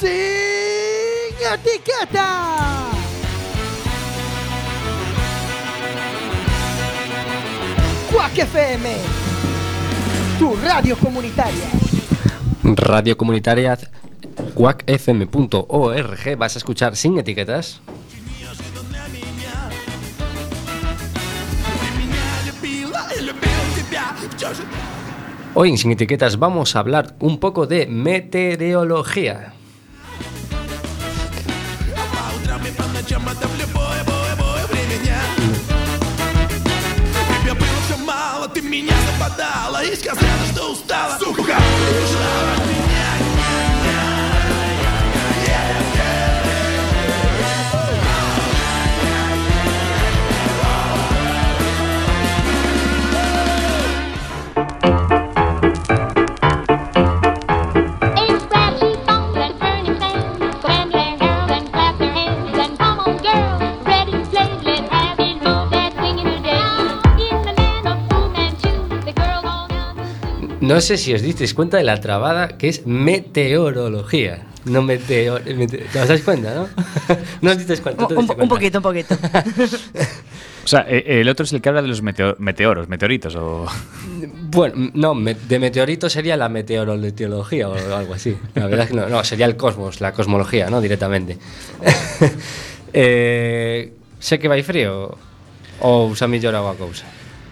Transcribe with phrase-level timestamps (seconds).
[0.00, 2.90] Sin etiqueta.
[8.12, 8.96] Quack FM,
[10.38, 11.68] tu radio comunitaria.
[12.62, 13.78] Radio Comunitaria
[14.54, 17.80] quackfm.org vas a escuchar sin etiquetas.
[25.54, 29.53] Hoy en Sin Etiquetas vamos a hablar un poco de meteorología.
[40.84, 41.18] Устала.
[41.18, 42.73] Сука, убежала от меня
[70.66, 74.46] No sé si os disteis cuenta de la trabada que es meteorología.
[74.64, 75.42] No meteor...
[75.44, 76.68] mete- ¿Te os dais cuenta, no?
[77.42, 78.02] no os disteis cuenta.
[78.02, 78.46] Un, ¿tú te un- cuenta?
[78.54, 79.14] poquito, un poquito.
[80.64, 83.66] O sea, eh, el otro es el que habla de los meteo- meteoros, meteoritos o...
[84.50, 88.34] Bueno, no, de meteorito sería la meteorología o algo así.
[88.54, 90.80] La verdad es que no, no, sería el cosmos, la cosmología, ¿no?
[90.80, 91.36] Directamente.
[92.94, 95.12] eh, sé que vai frío
[95.84, 97.04] o usa mellor agua cousa.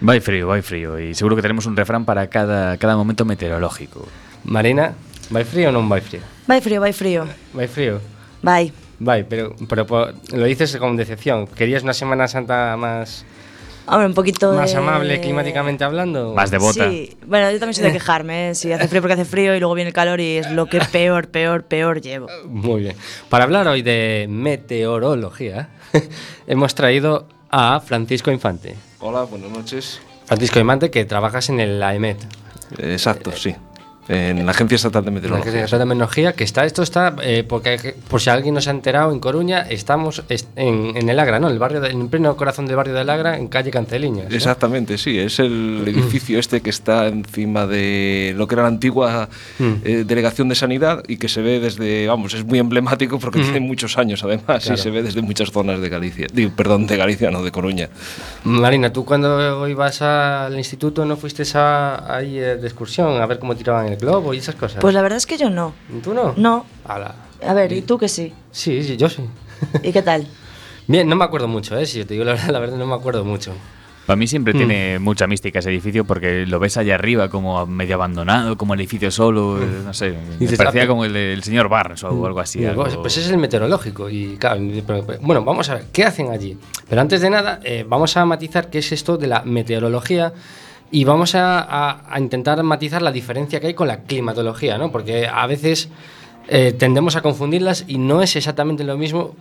[0.03, 0.99] Vai frío, vai frío.
[0.99, 4.03] Y seguro que tenemos un refrán para cada, cada momento meteorológico.
[4.43, 4.93] Marina,
[5.31, 6.19] vai frío o non vai frío?
[6.43, 7.23] Vai frío, vai frío.
[7.55, 8.03] Vai frío.
[8.43, 8.75] Vai.
[8.99, 9.87] Vai, pero, pero
[10.35, 11.47] lo dices con decepción.
[11.47, 13.23] ¿Querías una Semana Santa más,
[13.87, 16.33] Hombre, un poquito más de- amable climáticamente hablando?
[16.35, 16.87] Más de bota.
[16.89, 18.55] Sí, bueno, yo también soy de quejarme, ¿eh?
[18.55, 20.79] Si hace frío porque hace frío y luego viene el calor y es lo que
[20.91, 22.27] peor, peor, peor llevo.
[22.45, 22.95] Muy bien.
[23.29, 25.69] Para hablar hoy de meteorología,
[26.47, 28.75] hemos traído a Francisco Infante.
[29.05, 29.99] Hola, buenas noches.
[30.23, 32.23] Francisco Infante, que trabajas en el AEMET,
[32.77, 33.53] Exacto, sí.
[34.09, 35.51] En la Agencia Estatal de la Meteorología.
[35.51, 38.73] Agencia de Meteorología, que está, esto está, eh, porque por si alguien no se ha
[38.73, 41.47] enterado, en Coruña estamos est- en, en el Agra, ¿no?
[41.47, 44.29] En el barrio, de- en pleno corazón del barrio del Agra, en calle Canceliñas.
[44.29, 44.35] ¿no?
[44.35, 45.17] Exactamente, sí.
[45.17, 50.49] Es el edificio este que está encima de lo que era la antigua eh, Delegación
[50.49, 54.23] de Sanidad y que se ve desde, vamos, es muy emblemático porque tiene muchos años
[54.23, 54.73] además Claro.
[54.73, 56.27] y se ve desde muchas zonas de Galicia.
[56.33, 57.87] Digo, perdón, de Galicia, no de Coruña.
[58.43, 63.39] Marina, tú cuando ibas al instituto no fuiste a, ahí eh, de excursión a ver
[63.39, 64.79] cómo tiraban el globo y esas cosas.
[64.81, 65.73] Pues la verdad es que yo no.
[66.03, 66.33] ¿Tú no?
[66.37, 66.65] No.
[66.85, 67.15] Ala.
[67.45, 68.33] A ver, ¿y tú que sí?
[68.51, 69.23] Sí, sí, yo sí.
[69.83, 70.27] ¿Y qué tal?
[70.87, 71.85] Bien, no me acuerdo mucho, ¿eh?
[71.85, 73.53] Si yo te digo la verdad, la verdad no me acuerdo mucho.
[74.05, 74.27] Para mí Mm.
[74.27, 78.73] siempre tiene mucha mística ese edificio porque lo ves allá arriba como medio abandonado, como
[78.73, 80.57] el edificio solo, eh, no sé, me Mm.
[80.57, 82.59] Parecía como el del señor Barnes o algo así.
[82.59, 85.85] Digo, algo- pues, pues es el meteorológico y claro, pero- pero- bueno, vamos a ver,
[85.93, 86.57] ¿qué hacen allí?
[86.89, 90.33] Pero antes de nada, eh, vamos a matizar qué es esto de la meteorología
[90.93, 94.91] y vamos a, a- a intentar matizar la diferencia que hay con la climatología, ¿no?
[94.91, 95.89] Porque a veces
[96.47, 99.35] eh, tendemos a confundirlas y no es exactamente lo mismo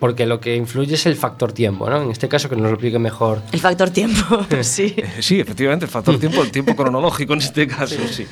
[0.00, 2.02] porque lo que influye es el factor tiempo, ¿no?
[2.02, 3.42] En este caso que nos lo explique mejor.
[3.52, 4.94] El factor tiempo, sí.
[4.96, 8.26] Eh, Sí, efectivamente, el factor tiempo, el tiempo cronológico en este caso, sí.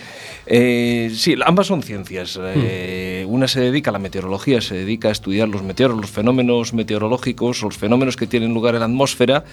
[0.46, 2.38] Eh, sí, ambas son ciencias.
[2.42, 6.72] Eh, Una se dedica a la meteorología, se dedica a estudiar los meteoros, los fenómenos
[6.72, 9.44] meteorológicos, los fenómenos que tienen lugar en la atmósfera,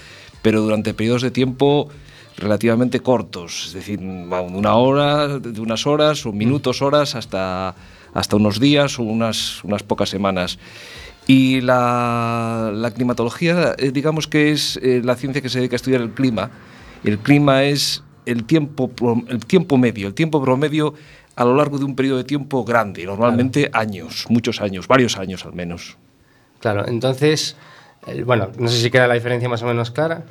[0.41, 1.89] pero durante periodos de tiempo
[2.37, 7.75] relativamente cortos, es decir, una hora, de unas horas o minutos, horas, hasta,
[8.13, 10.59] hasta unos días o unas, unas pocas semanas.
[11.27, 15.77] Y la, la climatología, eh, digamos que es eh, la ciencia que se dedica a
[15.77, 16.51] estudiar el clima.
[17.03, 18.91] El clima es el tiempo,
[19.27, 20.93] el tiempo medio, el tiempo promedio
[21.35, 25.45] a lo largo de un periodo de tiempo grande, normalmente años, muchos años, varios años
[25.45, 25.97] al menos.
[26.59, 27.55] Claro, entonces,
[28.07, 30.23] eh, bueno, no sé si queda la diferencia más o menos clara.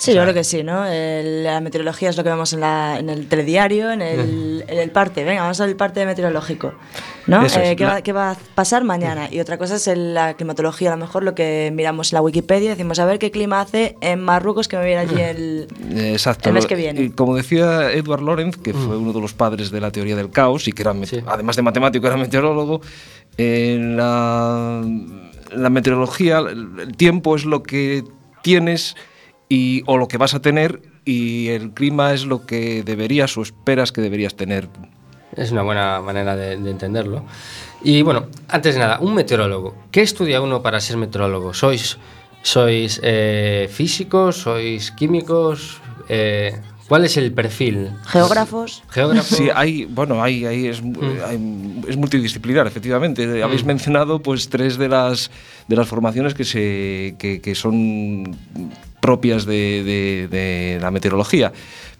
[0.00, 0.86] Sí, yo creo que sí, ¿no?
[0.86, 4.78] El- la meteorología es lo que vemos en, la- en el telediario, en el, en
[4.78, 5.24] el parte.
[5.24, 6.72] Venga, vamos al parte meteorológico,
[7.26, 7.44] ¿no?
[7.44, 9.28] Eh, ¿qué, la- va, qué va a pasar mañana?
[9.30, 12.22] Y otra cosa es el- la climatología, a lo mejor lo que miramos en la
[12.22, 15.68] Wikipedia, decimos, a ver qué clima hace en Marruecos que me viene allí el...
[15.94, 16.48] Exacto.
[16.48, 17.12] El mes que viene.
[17.14, 20.66] como decía Edward Lorenz, que fue uno de los padres de la teoría del caos
[20.66, 21.20] y que era, Sí.
[21.26, 22.80] además de matemático, era meteorólogo,
[23.36, 24.82] en la,
[25.52, 28.02] la meteorología el tiempo es lo que
[28.42, 28.96] tienes
[29.50, 33.42] y, o lo que vas a tener y el clima es lo que deberías o
[33.42, 34.68] esperas que deberías tener.
[35.36, 37.24] Es una buena manera de, de entenderlo.
[37.84, 39.74] Y bueno, antes de nada, un meteorólogo.
[39.90, 41.52] ¿Qué estudia uno para ser meteorólogo?
[41.54, 41.98] ¿Sois,
[42.42, 44.36] sois eh, físicos?
[44.38, 45.80] ¿Sois químicos?
[46.08, 46.58] Eh,
[46.88, 47.90] ¿Cuál es el perfil?
[48.06, 48.82] Geógrafos.
[48.90, 49.36] Geógrafo.
[49.36, 50.82] Sí, hay, bueno, hay, hay es,
[51.24, 53.42] hay- es multidisciplinar, efectivamente.
[53.44, 55.30] Habéis mencionado pues tres de las
[55.68, 58.36] de las formaciones que se que, que son
[59.00, 61.52] propias de, de- de la meteorología.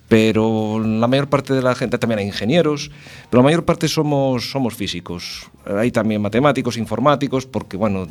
[0.09, 2.91] Pero la mayor parte de la gente, también hay ingenieros,
[3.31, 5.49] pero la mayor parte somos, somos físicos.
[5.65, 8.09] Hay también matemáticos, informáticos, porque bueno,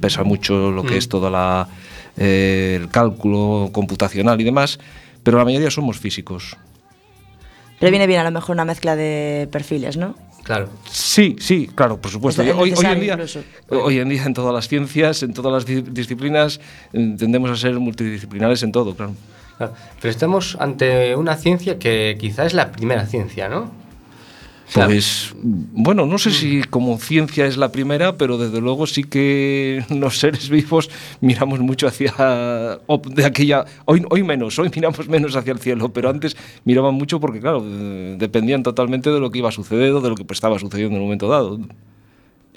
[0.00, 1.66] pesa mucho lo que es todo la,
[2.16, 4.78] eh, el cálculo computacional y demás,
[5.24, 6.56] pero la mayoría somos físicos.
[7.80, 10.14] Pero viene bien a lo mejor una mezcla de perfiles, ¿no?
[10.48, 10.70] Claro.
[10.90, 12.40] Sí, sí, claro, por supuesto.
[12.42, 13.40] Es Hoy, hoy en día, incluso.
[13.68, 16.58] hoy en día en todas las ciencias, en todas las di- disciplinas,
[16.90, 19.12] tendemos a ser multidisciplinares en todo, claro.
[19.58, 19.74] claro.
[20.00, 23.70] Pero estamos ante una ciencia que quizá es la primera ciencia, ¿no?
[24.74, 29.84] Pues, bueno, no sé si como ciencia es la primera, pero desde luego sí que
[29.90, 32.12] los seres vivos miramos mucho hacia
[33.06, 33.64] de aquella.
[33.86, 37.62] Hoy, hoy menos, hoy miramos menos hacia el cielo, pero antes miraban mucho porque, claro,
[38.18, 41.00] dependían totalmente de lo que iba a suceder o de lo que estaba sucediendo en
[41.02, 41.58] un momento dado.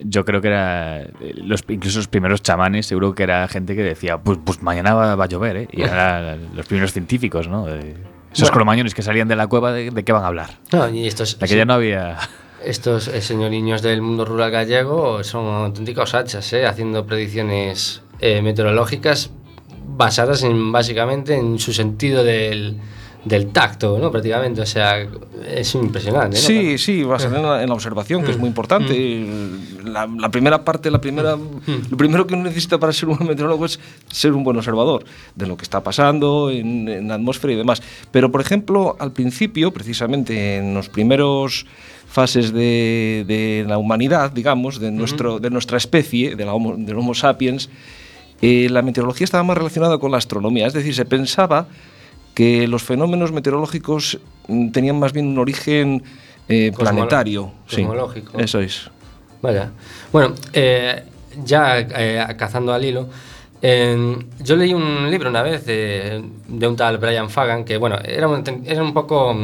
[0.04, 1.08] Yo creo que era.
[1.36, 5.16] Los, incluso los primeros chamanes, seguro que era gente que decía, pues, pues mañana va,
[5.16, 5.68] va a llover, ¿eh?
[5.72, 7.68] Y eran los primeros científicos, ¿no?
[7.68, 7.96] De-
[8.32, 8.54] esos Bueno.
[8.54, 10.58] cromañones que salían de la cueva, ¿de, de qué van a hablar?
[10.72, 12.18] no, y estos, De que ya no había.
[12.64, 16.66] estos eh, señoriños del mundo rural gallego son auténticos hachas, ¿eh?
[16.66, 19.32] haciendo predicciones eh, meteorológicas
[19.94, 22.78] basadas en básicamente en su sentido del,
[23.24, 24.10] del tacto, ¿no?
[24.10, 25.08] Prácticamente, o sea,
[25.48, 26.38] es impresionante.
[26.38, 26.42] ¿no?
[26.42, 29.28] Sí, sí, basado en la, en la observación, que es muy importante.
[29.84, 33.66] La, la primera parte, la primera, lo primero que uno necesita para ser un meteorólogo
[33.66, 33.80] es
[34.12, 35.04] ser un buen observador
[35.36, 37.84] de lo que está pasando en, en la atmósfera y demás.
[38.12, 41.68] Pero, por ejemplo, al principio, precisamente en los primeros
[42.08, 46.98] fases de, de la humanidad, digamos, de, nuestro, de nuestra especie, de la homo, del
[46.98, 47.70] Homo sapiens,
[48.42, 50.66] eh, la meteorología estaba más relacionada con la astronomía.
[50.66, 51.68] Es decir, se pensaba
[52.34, 56.04] que los fenómenos meteorológicos mm, tenían más bien un origen
[56.48, 57.52] eh, planetario.
[57.68, 57.78] sí.
[57.78, 58.40] cosmológico.
[58.40, 58.90] Eso es.
[59.42, 59.72] Vaya.
[60.12, 61.04] Bueno, eh,
[61.44, 63.10] ya eh, cazando al hilo,
[63.62, 68.28] yo leí un libro una vez de, de un tal Brian Fagan que, bueno, era
[68.28, 69.36] un, era un poco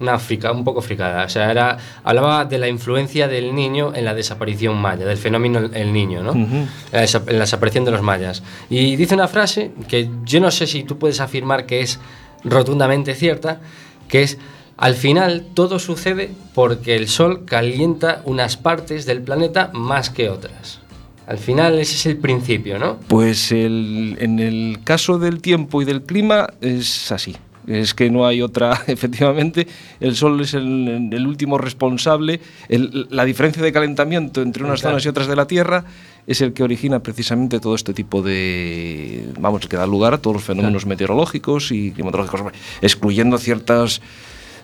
[0.00, 1.24] una frica, un poco fricada.
[1.24, 5.70] O sea, era, hablaba de la influencia del niño en la desaparición maya, del fenómeno
[5.72, 6.32] el, niño, ¿no?
[6.32, 8.42] En la desaparición de los mayas.
[8.68, 12.00] Y dice una frase que yo no sé si tú puedes afirmar que es
[12.44, 13.60] rotundamente cierta,
[14.08, 14.38] que es,
[14.76, 20.80] al final todo sucede porque el Sol calienta unas partes del planeta más que otras.
[21.26, 22.98] Al final ese es el principio, ¿no?
[23.08, 27.34] Pues el- en el caso del tiempo y del clima es así.
[27.66, 29.66] Es que no hay otra, efectivamente,
[30.00, 32.40] el Sol es el, el último responsable.
[32.68, 34.94] El- la diferencia de calentamiento entre unas Claro.
[34.94, 35.84] zonas y otras de la Tierra
[36.26, 40.18] es el que origina precisamente todo este tipo de, vamos, el que da lugar a
[40.18, 42.52] todos los fenómenos meteorológicos y climatológicos,
[42.82, 44.00] excluyendo ciertas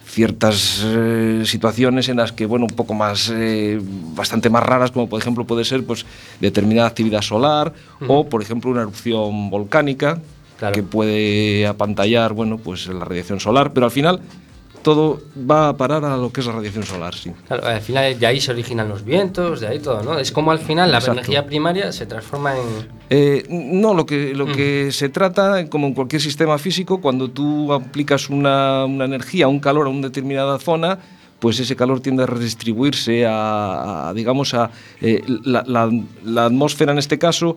[0.06, 3.78] ciertas eh, situaciones en las que, bueno, un poco más, eh,
[4.16, 6.04] bastante más raras, como por ejemplo puede ser pues
[6.40, 7.72] determinada actividad solar
[8.08, 10.20] o, por ejemplo, una erupción volcánica
[10.60, 10.74] Claro.
[10.74, 14.20] que puede apantallar, bueno, pues la radiación solar, pero al final
[14.82, 15.20] todo
[15.50, 17.32] va a parar a lo que es la radiación solar, sí.
[17.48, 20.18] Claro, al final de ahí se originan los vientos, de ahí todo, ¿no?
[20.18, 21.18] Es como al final la Exacto.
[21.20, 22.62] energía primaria se transforma en...
[23.10, 27.72] Eh, no, lo que, lo que se trata, como en cualquier sistema físico, cuando tú
[27.74, 30.98] aplicas una, una energía, un calor a una determinada zona,
[31.40, 34.70] pues ese calor tiende a redistribuirse a, a, digamos, a
[35.00, 35.90] eh, la, la-
[36.24, 37.56] la atmósfera en este caso,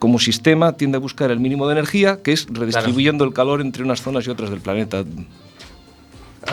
[0.00, 3.84] como sistema, tiende a buscar el mínimo de energía, que es redistribuyendo el calor entre
[3.84, 5.04] unas zonas y otras del planeta.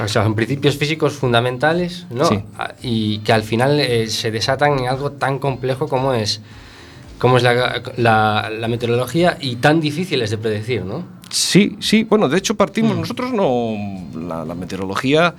[0.04, 2.26] O sea, son principios físicos fundamentales, ¿no?
[2.26, 2.40] Sí.
[2.58, 6.42] Ah, Y que al final eh, se desatan en algo tan complejo como es,
[7.20, 11.04] como es la, la- la meteorología y tan difíciles de predecir, ¿no?
[11.30, 13.76] Sí, sí, bueno, de hecho partimos, nosotros no,
[14.14, 15.34] la, la meteorología,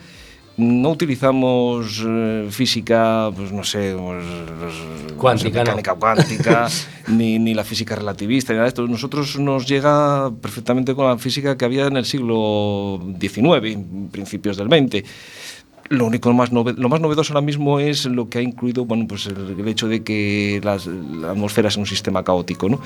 [0.59, 4.25] no utilizamos eh, física, pues no sé, pues,
[4.61, 5.77] pues, Cuántica, sé, ¿no?
[5.77, 6.69] mecánica cuántica,
[7.09, 8.87] ni, ni la física relativista, ni nada de esto.
[8.87, 13.79] Nosotros nos llega perfectamente con la física que había en el siglo XIX,
[14.11, 15.05] principios del XX.
[15.91, 19.27] Lo único más lo más novedoso ahora mismo es lo que ha incluido bueno, pues
[19.27, 22.79] el, el hecho de que las- la atmósfera es un sistema caótico, ¿no?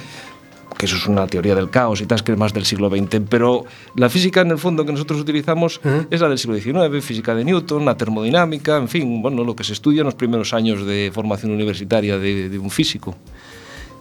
[0.83, 3.21] Que eso es una teoría del caos y tal, que es más del siglo XX,
[3.29, 7.37] pero la física en el fondo que nosotros utilizamos es la del siglo XIX, física
[7.37, 10.85] de Newton, la termodinámica, en fin, bueno, lo que se estudia en los primeros años
[10.85, 13.15] de formación universitaria de, de un físico.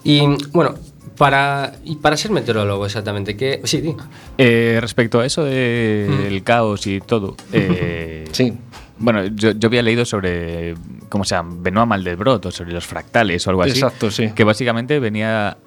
[0.03, 0.21] Y
[0.53, 0.73] bueno,
[1.19, 3.61] para, y para ser meteorólogo exactamente, ¿qué?
[3.63, 3.95] Sí, di.
[4.39, 7.37] Eh, respecto a eso del caos y todo.
[7.53, 8.53] eh, Sí.
[8.97, 10.73] Bueno, yo, yo había leído sobre,
[11.09, 11.57] ¿cómo se llama?
[11.59, 13.73] Benoit Maldebrot, o sobre los fractales o algo así.
[13.73, 14.31] Exacto, sí.
[14.33, 15.57] Que básicamente venía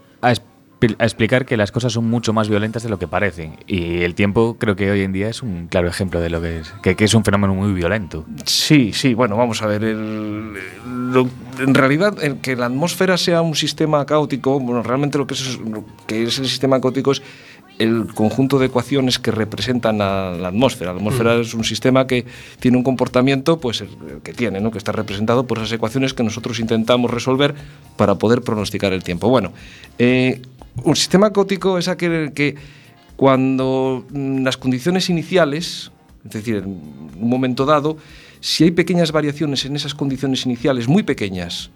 [0.84, 3.56] a expli- a explicar que las cosas son mucho más violentas de lo que parecen.
[3.66, 6.60] Y el tiempo creo que hoy en día es un claro ejemplo de lo que
[6.60, 8.24] es, que, que es un fenómeno muy violento.
[8.44, 9.84] Sí, sí, bueno, vamos a ver.
[9.84, 10.54] el-
[11.12, 15.34] lo- en realidad, el que la atmósfera sea un sistema caótico, bueno, realmente lo que
[15.34, 17.22] es, lo que es el sistema caótico es
[17.78, 20.92] el conjunto de ecuaciones que representan a la atmósfera.
[20.92, 22.24] La atmósfera es un sistema que
[22.60, 23.88] tiene un comportamiento, pues el
[24.22, 24.70] que tiene, ¿no?
[24.70, 27.54] que está representado por esas ecuaciones que nosotros intentamos resolver
[27.96, 29.28] para poder pronosticar el tiempo.
[29.28, 29.52] Bueno,
[29.98, 30.40] eh,
[30.82, 32.56] un sistema caótico es aquel que
[33.16, 35.92] cuando mm, las condiciones iniciales,
[36.24, 37.96] es decir, en un momento dado,
[38.40, 41.70] si hay pequeñas variaciones en esas condiciones iniciales, muy pequeñas,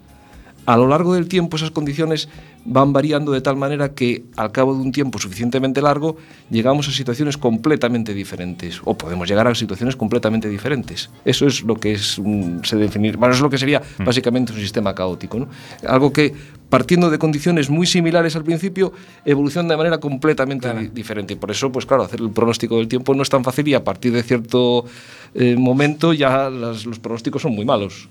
[0.69, 2.29] a lo largo del tiempo esas condiciones
[2.67, 6.17] van variando de tal manera que al cabo de un tiempo suficientemente largo
[6.51, 11.09] llegamos a situaciones completamente diferentes o podemos llegar a situaciones completamente diferentes.
[11.25, 14.59] Eso es lo que es un- se definir, bueno, es lo que sería básicamente un
[14.59, 15.49] sistema caótico, ¿no?
[15.89, 16.35] Algo que
[16.69, 18.93] partiendo de condiciones muy similares al principio
[19.25, 22.89] evoluciona de manera completamente di- diferente y por eso pues claro, hacer el pronóstico del
[22.89, 24.85] tiempo no es tan fácil y a partir de cierto
[25.35, 28.11] eh, momento ya las- los pronósticos son muy malos.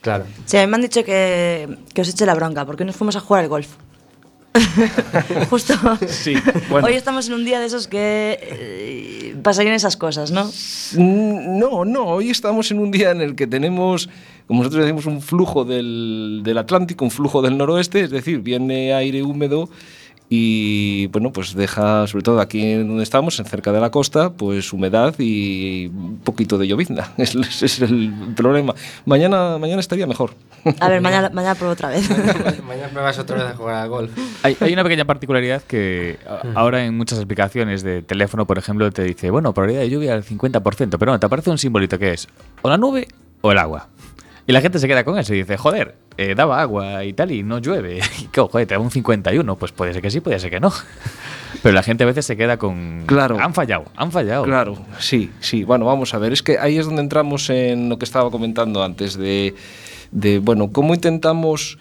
[0.00, 0.24] Claro.
[0.46, 3.16] Sí, a mí me han dicho que, que os eche la bronca, porque nos fuimos
[3.16, 3.68] a jugar al golf.
[5.50, 5.74] Justo.
[6.08, 6.34] Sí,
[6.68, 6.88] bueno.
[6.88, 10.44] Hoy estamos en un día de esos que eh, pasarían esas cosas, ¿no?
[10.94, 14.08] Mm, No, no, hoy estamos en un día en el que tenemos,
[14.48, 18.92] como nosotros decimos, un flujo del, del Atlántico, un flujo del noroeste, es decir, viene
[18.92, 19.68] aire húmedo
[20.32, 24.30] y bueno, pues deja, sobre todo aquí en donde estamos, en cerca de la costa,
[24.30, 27.12] pues humedad y un poquito de llovizna.
[27.18, 28.74] Ese es, el problema.
[29.06, 30.34] Mañana, mañana estaría mejor.
[30.78, 32.08] A ver, mañana, mañana pruebo otra vez.
[32.64, 34.12] Mañana pruebas otra vez a jugar al golf.
[34.44, 38.88] Hay, hay una pequeña particularidad que a- ahora en muchas aplicaciones de teléfono, por ejemplo,
[38.92, 42.12] te dice, bueno, probabilidad de lluvia al 50%, pero no, te aparece un simbolito que
[42.12, 42.28] es
[42.62, 43.08] o la nube
[43.40, 43.88] o el agua.
[44.50, 47.30] Y la gente se queda con eso y dice, joder, eh, daba agua y tal
[47.30, 48.00] y no llueve.
[48.20, 49.54] Y que, joder, te da un 51.
[49.54, 50.72] Pues puede ser que sí, puede ser que no.
[51.62, 53.04] Pero la gente a veces se queda con...
[53.06, 53.38] Claro.
[53.38, 54.42] Han fallado, han fallado.
[54.42, 55.62] Claro, sí, sí.
[55.62, 56.32] Bueno, vamos a ver.
[56.32, 59.54] Es que ahí es donde entramos en lo que estaba comentando antes de,
[60.10, 61.78] de bueno, cómo intentamos,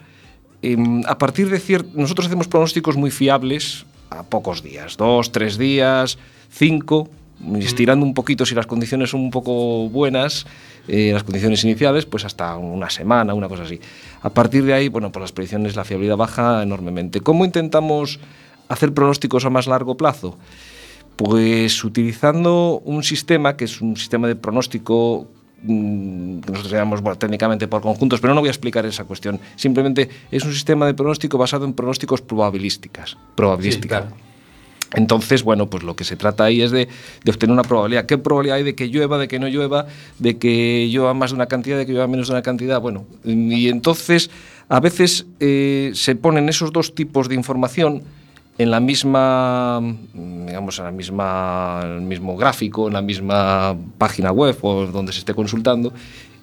[0.61, 1.89] em, a partir de cierto...
[1.95, 6.19] Nosotros hacemos pronósticos muy fiables a pocos días, dos, tres días,
[6.51, 7.09] cinco,
[7.57, 10.45] estirando un poquito si las condiciones son un poco buenas,
[10.87, 13.79] eh, las condiciones iniciales, pues hasta una semana, una cosa así.
[14.21, 17.21] A partir de ahí, bueno, por las predicciones la fiabilidad baja enormemente.
[17.21, 18.19] ¿Cómo intentamos
[18.67, 20.37] hacer pronósticos a más largo plazo?
[21.15, 25.27] Pues utilizando un sistema que es un sistema de pronóstico
[25.63, 29.39] mm, que nosotros llamamos bueno, técnicamente por conjuntos, pero no voy a explicar esa cuestión.
[29.55, 33.17] Simplemente es un sistema de pronóstico basado en pronósticos probabilísticas.
[33.35, 34.01] Probabilística.
[34.01, 34.28] claro.
[34.93, 36.87] Entonces, bueno, pues lo que se trata ahí es de,
[37.23, 38.05] de obtener una probabilidad.
[38.05, 39.85] ¿Qué probabilidad hay de que llueva, de que no llueva,
[40.17, 42.81] de que llueva más de una cantidad, de que llueva menos de una cantidad?
[42.81, 44.31] Bueno, y entonces
[44.67, 48.03] a veces eh, se ponen esos dos tipos de información
[48.57, 49.79] en la misma,
[50.13, 55.13] digamos, en la misma, en el mismo gráfico, en la misma página web o donde
[55.13, 55.93] se esté consultando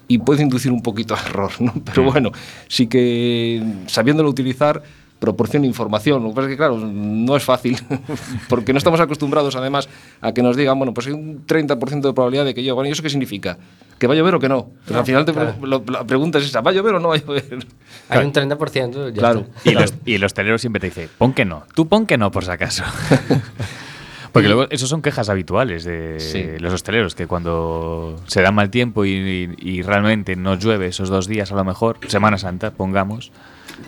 [0.08, 1.74] y puede inducir un poquito a error, ¿no?
[1.84, 2.30] Pero bueno,
[2.68, 4.82] sí que sabiéndolo utilizar
[5.18, 6.22] proporciona información.
[6.22, 7.78] Lo que pasa es que, claro, no es fácil,
[8.48, 9.88] porque no estamos acostumbrados, además,
[10.20, 12.74] a que nos digan, bueno, pues hay un 30% de probabilidad de que llueva.
[12.76, 13.56] Bueno, ¿y eso qué significa?
[13.98, 14.68] ¿Que va a llover o que no?
[14.84, 15.54] Pues al final te claro.
[15.62, 17.66] lo- la pregunta es esa, ¿va a llover o no va a llover?
[18.10, 19.08] Hay un 30%.
[19.08, 19.46] ya Claro.
[19.56, 19.70] está.
[19.70, 21.64] Y, los, y los teleros siempre te dicen, pon que no.
[21.74, 22.84] Tú pon que no, por si acaso.
[24.32, 26.44] Porque luego, esos son quejas habituales de Sí.
[26.58, 31.08] los hosteleros, que cuando se da mal tiempo y, y- y realmente no llueve esos
[31.08, 33.32] dos días, a lo mejor, Semana Santa, pongamos,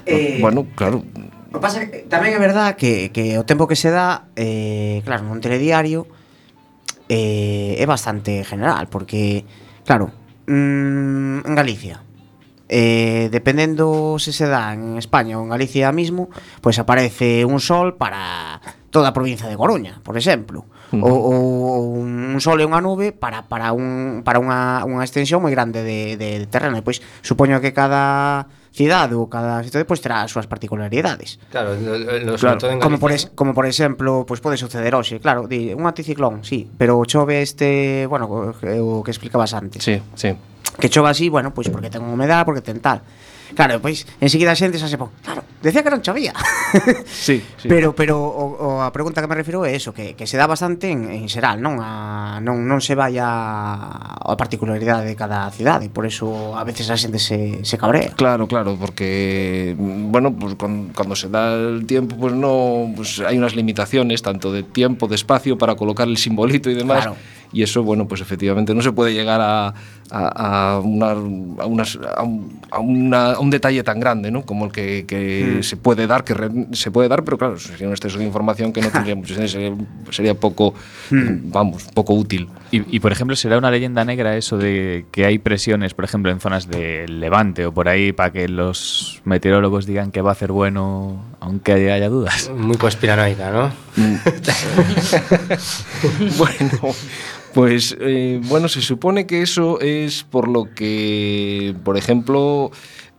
[0.07, 1.05] Eh, ah, bueno, claro.
[1.53, 5.25] O pasa que tamén é verdad que, que o tempo que se dá, eh, claro,
[5.25, 6.05] nun telediario
[7.09, 9.49] eh, é bastante general, porque,
[9.89, 10.13] claro,
[10.45, 12.05] mm, en Galicia,
[12.69, 16.29] eh, dependendo se se dá en España ou en Galicia mismo,
[16.61, 18.61] pois aparece un sol para
[18.93, 21.05] toda a provincia de Coruña, por exemplo, uh -huh.
[21.05, 25.53] ou, ou un sol e unha nube para para un para unha unha extensión moi
[25.53, 30.01] grande de de, de terreno, e pois supoño que cada cidade ou cada cidade pois
[30.01, 31.39] terá as súas particularidades.
[31.51, 32.59] Claro, lo, no, claro.
[32.69, 36.45] En como por es, como por exemplo, pois pode suceder hoxe, claro, di, un anticiclón,
[36.45, 39.85] sí, pero chove este, bueno, o que explicabas antes.
[39.85, 40.35] Sí, sí.
[40.79, 43.03] Que chova así, bueno, pois porque ten humedad, porque ten tal.
[43.55, 46.35] Claro, pois enseguida a xente xa se pon, claro, decía que non chovía.
[47.09, 47.65] Sí, sí.
[47.69, 50.45] Pero pero o, o a pregunta que me refiro é eso, que, que se dá
[50.45, 53.25] bastante en, en xeral, non a non non se vai a,
[54.21, 58.13] a particularidade de cada cidade, por eso a veces a xente se, se cabrea.
[58.13, 63.41] Claro, claro, porque bueno, pues cuando, cuando se da el tiempo, pues no, pues hay
[63.41, 67.09] unas limitaciones tanto de tiempo, de espacio para colocar el simbolito y demás.
[67.09, 67.17] Claro.
[67.51, 69.73] Y eso, bueno, pues efectivamente no se puede llegar a,
[70.11, 74.45] a, a una- a unas- a un, a una- a un detalle tan grande, ¿no?
[74.47, 77.87] Como el que, que se puede dar, que re- se puede dar, pero claro, sería
[77.87, 79.75] un exceso de información que no tendría mucho sentido, sería,
[80.11, 80.75] sería poco,
[81.11, 82.49] vamos, poco útil.
[82.71, 86.31] Y, y, por ejemplo, ¿será una leyenda negra eso de que hay presiones, por ejemplo,
[86.31, 90.33] en zonas del Levante o por ahí para que los meteorólogos digan que va a
[90.33, 92.51] hacer bueno aunque haya dudas?
[92.55, 93.71] Muy conspiranoica, ¿no?
[96.39, 96.95] bueno,
[97.55, 102.71] pues eh, bueno, se supone que eso es por lo que, por ejemplo,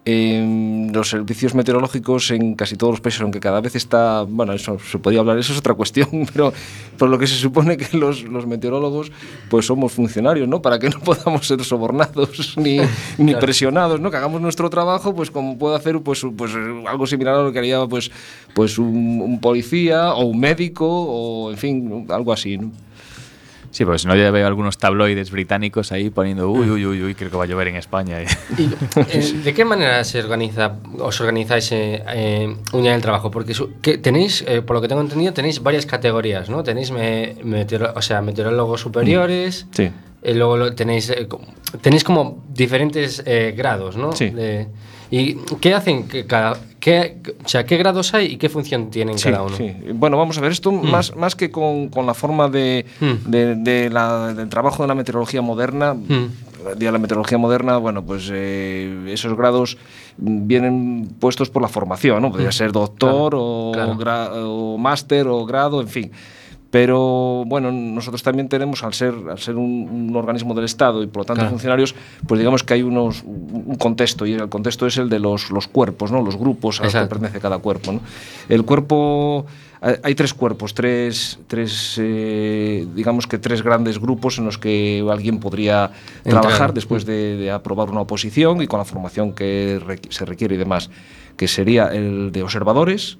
[0.05, 4.77] em, los servicios meteorológicos en casi todos los países, aunque cada vez está, bueno, eso
[4.79, 6.53] se podría hablar, eso es otra cuestión, pero
[6.97, 9.11] por lo que se supone que los, los meteorólogos
[9.49, 10.61] pues somos funcionarios, ¿no?
[10.61, 12.79] Para que no podamos ser sobornados ni,
[13.17, 14.11] ni presionados, ¿no?
[14.11, 16.53] Que hagamos nuestro trabajo, pues como puede hacer pues, pues
[16.87, 18.11] algo similar a lo que haría pues,
[18.53, 22.71] pues un, un policía o un médico o, en fin, algo así, ¿no?
[23.71, 27.15] Sí, porque si no ya veo algunos tabloides británicos ahí poniendo uy, uy, uy, uy,
[27.15, 28.17] creo que va a llover en España.
[28.57, 28.63] Y,
[28.99, 33.29] eh, ¿De qué manera se organiza, os organizáis eh, eh, un día trabajo?
[33.29, 36.63] Porque su- que tenéis, eh, por lo que tengo entendido, tenéis varias categorías, ¿no?
[36.63, 39.91] Tenéis me- meteoro- o sea, meteorólogos superiores, Sí.
[40.23, 41.45] Y luego lo tenéis, eh, como-
[41.81, 44.11] tenéis como diferentes eh, grados, ¿no?
[44.11, 44.29] Sí.
[44.29, 44.67] De-
[45.11, 46.03] ¿Y qué hacen?
[46.27, 49.55] cada, qué, o sea, ¿qué grados hay y qué función tienen Sí, cada uno?
[49.57, 49.73] sí.
[49.95, 53.29] Bueno, vamos a ver, esto más, más que con, con la forma de, Mm.
[53.31, 56.27] de- de la- del trabajo de la meteorología moderna, Mm.
[56.77, 59.77] de la meteorología moderna, bueno, pues eh, esos grados
[60.19, 62.29] mm, vienen puestos por la formación, ¿no?
[62.31, 63.97] Podría ser doctor o, Mm.
[63.97, 64.51] claro.
[64.53, 66.11] o máster o grado, en fin.
[66.71, 71.07] Pero bueno, nosotros también tenemos, al ser, al ser un, un organismo del Estado y
[71.07, 71.49] por lo tanto Claro.
[71.49, 71.95] funcionarios,
[72.27, 75.67] pues digamos que hay unos, un contexto y el contexto es el de los, los
[75.67, 76.21] cuerpos, ¿no?
[76.21, 77.91] los grupos a los que pertenece cada cuerpo.
[77.93, 78.01] ¿no?
[78.49, 79.47] El cuerpo,
[79.81, 85.39] hay tres cuerpos, tres, tres eh, digamos que tres grandes grupos en los que alguien
[85.39, 85.89] podría
[86.23, 86.41] Entrar.
[86.41, 90.57] trabajar después de, de aprobar una oposición y con la formación que se requiere y
[90.59, 90.91] demás,
[91.35, 93.17] que sería el de observadores,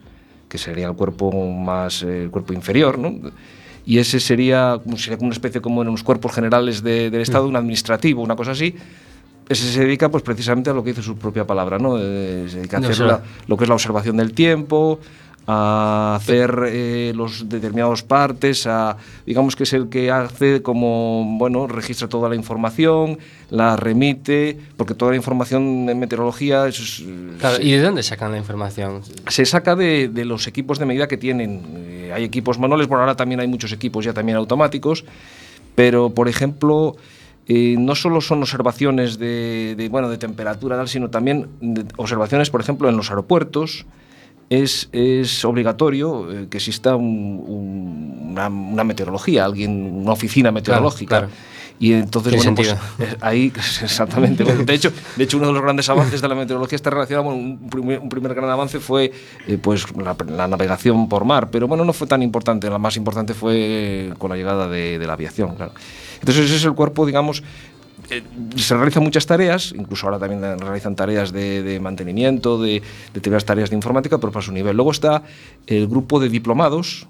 [0.49, 3.13] que sería el cuerpo más eh, el cuerpo inferior, ¿no?
[3.85, 7.47] Y ese sería, sería como una especie como en los cuerpos generales de- del Estado,
[7.47, 8.75] un administrativo, una cosa así.
[9.47, 11.97] Ese se dedica pues precisamente a lo que dice su propia palabra, ¿no?
[11.97, 14.99] Eh, se dedica a No, hacer será- la- lo que es la observación del tiempo,
[15.47, 21.65] a hacer eh, los determinados partes, a, digamos que es el que hace como, bueno,
[21.65, 23.17] registra toda la información,
[23.49, 27.03] la remite, porque toda la información en meteorología es,
[27.39, 29.01] Claro, se- ¿Y de dónde sacan la información?
[29.27, 31.61] se saca de, de los equipos de medida que tienen.
[31.77, 35.03] Eh, hay equipos manuales, bueno, ahora también hay muchos equipos ya también automáticos,
[35.73, 36.95] pero por ejemplo,
[37.47, 41.47] eh, no solo son observaciones de, de, bueno, de temperatura, sino también
[41.97, 43.87] observaciones, por ejemplo, en los aeropuertos.
[44.49, 51.19] Es, es obligatorio eh, que exista un- un- una, una meteorología, alguien, una oficina meteorológica.
[51.19, 51.29] claro.
[51.81, 54.43] Y entonces, bueno, pues, eh, ahí, exactamente.
[54.43, 57.23] Bueno, de, hecho, de hecho, uno de los grandes avances de la meteorología está relacionado,
[57.29, 59.13] bueno, un primer, un primer gran avance fue
[59.47, 62.97] eh, pues, la, la navegación por mar, pero bueno, no fue tan importante, la más
[62.97, 65.71] importante fue con la llegada de, de la aviación, claro.
[66.19, 67.43] Entonces ese es el cuerpo, digamos,
[68.09, 68.23] eh,
[68.55, 73.45] se realizan muchas tareas, incluso ahora también realizan tareas de, de mantenimiento, de, de determinadas
[73.45, 74.75] tareas de informática, pero para su nivel.
[74.75, 75.23] Luego está
[75.67, 77.07] el grupo de diplomados,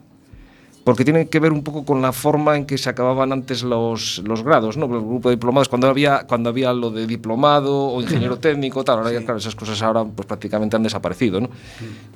[0.86, 4.24] porque tiene que ver un poco con la forma en que se acababan antes los,
[4.26, 4.86] los grados, ¿no?
[4.86, 8.98] El grupo de diplomados, cuando había, cuando había lo de diplomado o ingeniero técnico, tal,
[8.98, 11.50] ahora ya, claro, esas cosas ahora pues prácticamente han desaparecido, ¿no?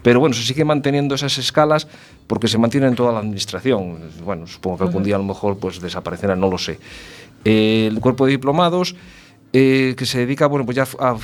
[0.02, 1.88] Pero bueno, se sigue manteniendo esas escalas
[2.26, 4.00] porque se mantienen en toda la administración.
[4.26, 6.80] Bueno, supongo que algún día a lo mejor pues desaparecerán, no lo sé.
[7.46, 8.96] Eh, el cuerpo de diplomados
[9.52, 11.16] eh, que se dedica bueno, pues ya a,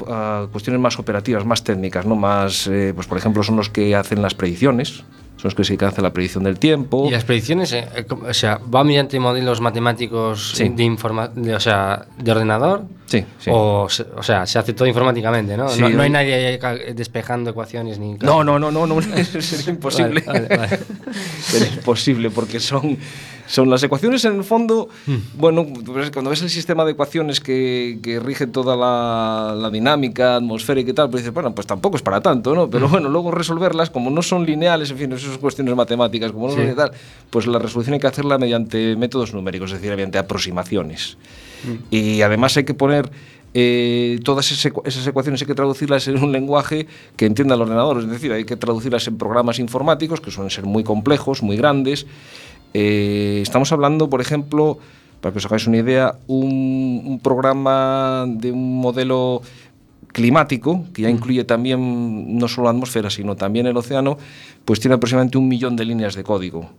[0.43, 2.15] a cuestiones más operativas, más técnicas, ¿no?
[2.15, 5.03] más, eh, pues por ejemplo, son los que hacen las predicciones,
[5.37, 7.07] son los que se dedican a hacer la predicción del tiempo.
[7.07, 10.69] ¿Y las predicciones, eh, eh, o sea, va mediante modelos matemáticos Sí.
[10.69, 12.83] de, informa de, o sea, de ordenador?
[13.07, 13.49] Sí, sí.
[13.51, 15.69] O, o sea, se hace todo informáticamente, ¿no?
[15.69, 16.59] Sí, no, no hay nadie
[16.93, 18.13] despejando ecuaciones ni...
[18.15, 19.01] No, no, no, no, no
[19.41, 20.21] sería imposible.
[20.27, 20.79] Vale, vale, vale.
[21.41, 22.95] Sería imposible porque son,
[23.49, 24.89] son las ecuaciones en el fondo,
[25.35, 30.35] bueno, pues cuando ves el sistema de ecuaciones que, que rige toda la, la dinámica
[30.35, 32.69] atmosférica y tal, pues dices, bueno, pues tampoco es para tanto, ¿no?
[32.69, 36.47] Pero bueno, luego resolverlas, como no son lineales, en fin, esas son cuestiones matemáticas, como
[36.47, 36.59] no Sí.
[36.61, 36.91] son y tal,
[37.31, 41.17] pues la resolución hay que hacerla mediante métodos numéricos, es decir, mediante aproximaciones.
[41.89, 43.09] Y además hay que poner
[43.55, 46.85] eh, todas esas ecuaciones hay que traducirlas en un lenguaje
[47.17, 50.65] que entienda el ordenador, es decir, hay que traducirlas en programas informáticos que suelen ser
[50.65, 52.05] muy complejos, muy grandes.
[52.73, 54.77] Eh, estamos hablando, por ejemplo,
[55.21, 59.41] para que os hagáis una idea, un, un programa de un modelo
[60.11, 64.17] climático, que ya incluye también no solo la atmósfera, sino también el océano,
[64.65, 66.69] pues tiene aproximadamente un millón de líneas de código.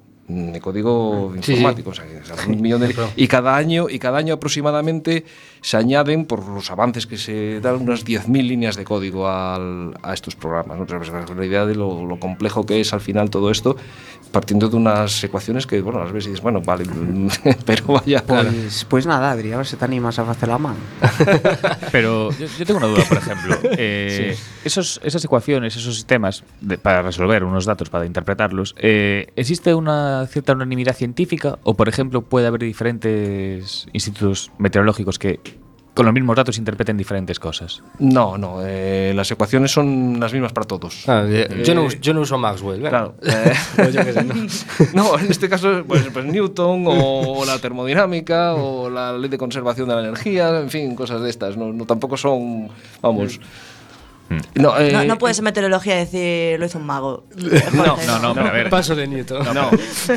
[0.52, 1.52] De código Sí, sí.
[1.52, 2.04] informático, o sea,
[2.48, 5.24] un millón de y cada año y cada año aproximadamente
[5.60, 10.14] se añaden por los avances que se dan unas 10.000 líneas de código al- a
[10.14, 10.86] estos programas, ¿no?
[10.86, 13.76] Pero, pues, la idea de lo, lo complejo que es al final todo esto,
[14.32, 16.84] partiendo de unas ecuaciones que, bueno, las ves y dices, bueno, vale,
[17.66, 20.78] pero vaya, Pues, pues nada, Adri, a ver si te animas a hacer la mano.
[21.92, 23.56] Pero yo, yo tengo una duda, por ejemplo.
[23.76, 29.74] Eh, esos, esas ecuaciones, esos sistemas de- para resolver unos datos, para interpretarlos, eh, ¿existe
[29.74, 35.40] una cierta unanimidad científica o, por ejemplo, puede haber diferentes institutos meteorológicos que
[35.92, 37.82] con los mismos datos interpreten diferentes cosas?
[37.98, 41.06] No, no, eh, las ecuaciones son las mismas para todos.
[41.08, 42.80] Ah, eh, yo, no, us- yo no uso Maxwell.
[42.80, 43.12] ¿verdad?
[43.20, 43.50] Claro.
[43.76, 44.34] eh, yo qué sé, ¿no?
[44.94, 49.88] no, en este caso, pues, pues Newton o la termodinámica o la ley de conservación
[49.88, 51.56] de la energía, en fin, cosas de estas.
[51.56, 52.68] No, no tampoco son,
[53.02, 53.40] vamos.
[54.54, 57.24] No, eh, No, no puedes en meteorología decir lo hizo un mago.
[57.74, 57.96] No.
[58.06, 58.70] No, no, pero a ver.
[58.70, 59.06] Paso de.
[59.52, 59.70] No,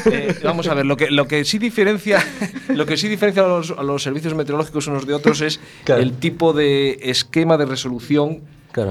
[0.06, 2.24] Eh, vamos a ver, lo que, lo que sí diferencia,
[2.70, 6.02] lo que sí diferencia a los, a los servicios meteorológicos unos de otros es Claro.
[6.02, 8.42] el tipo de esquema de resolución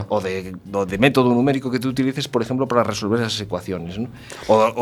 [0.09, 3.99] O, de, método numérico que tú utilices, por ejemplo, para resolver esas ecuaciones.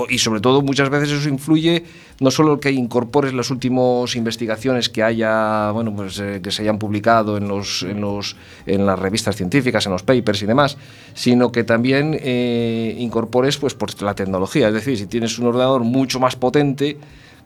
[0.08, 1.84] y sobre todo, muchas veces eso influye
[2.20, 6.78] no solo que incorpores las últimas investigaciones que haya, bueno, pues eh, que se hayan
[6.78, 8.36] publicado en los, en los,
[8.66, 10.76] en las revistas científicas, en los papers y demás,
[11.14, 14.68] sino que también eh, incorpores, pues, por la tecnología.
[14.68, 16.98] Es decir, si tienes un ordenador mucho más potente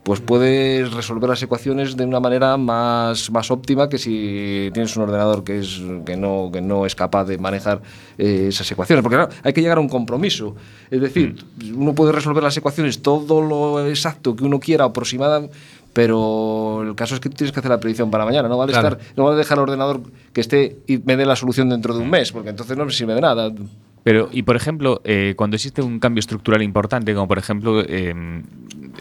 [0.05, 5.05] pues puedes resolver las ecuaciones de una manera más, más óptima que si tienes un
[5.05, 7.81] ordenador que, es, que, no, que no es capaz de manejar
[8.19, 9.03] eh, esas ecuaciones.
[9.03, 10.55] Porque claro, hay que llegar a un compromiso.
[10.91, 11.43] Es decir,
[11.75, 15.49] uno puede resolver las ecuaciones todo lo exacto que uno quiera, aproximada,
[15.95, 18.47] pero el caso es que tú tienes que hacer la predicción para mañana.
[18.47, 18.97] No vale, Claro.
[18.99, 20.03] estar, no vale dejar el ordenador
[20.35, 22.93] que esté y me dé la solución dentro de un mes, porque entonces no me
[22.93, 23.51] sirve de nada.
[24.03, 28.13] Pero, y por ejemplo, eh, cuando existe un cambio estructural importante, como por ejemplo eh,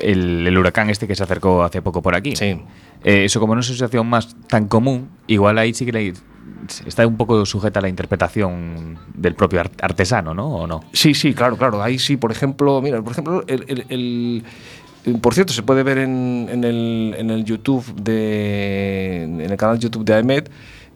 [0.02, 2.60] el, el huracán este que se acercó hace poco por aquí, Sí.
[3.04, 6.14] eh, eso como no es una situación más tan común, igual ahí sí que
[6.86, 10.48] está un poco sujeta a la interpretación del propio ar- artesano, ¿no?
[10.48, 10.82] ¿O no?
[10.94, 11.82] Sí, sí, claro, claro.
[11.84, 14.44] Ahí sí, por ejemplo, mira, por ejemplo, el, el- el-
[15.06, 19.58] el- por cierto, se puede ver en, en el, en el YouTube de, en el
[19.58, 20.50] canal YouTube de AEMET.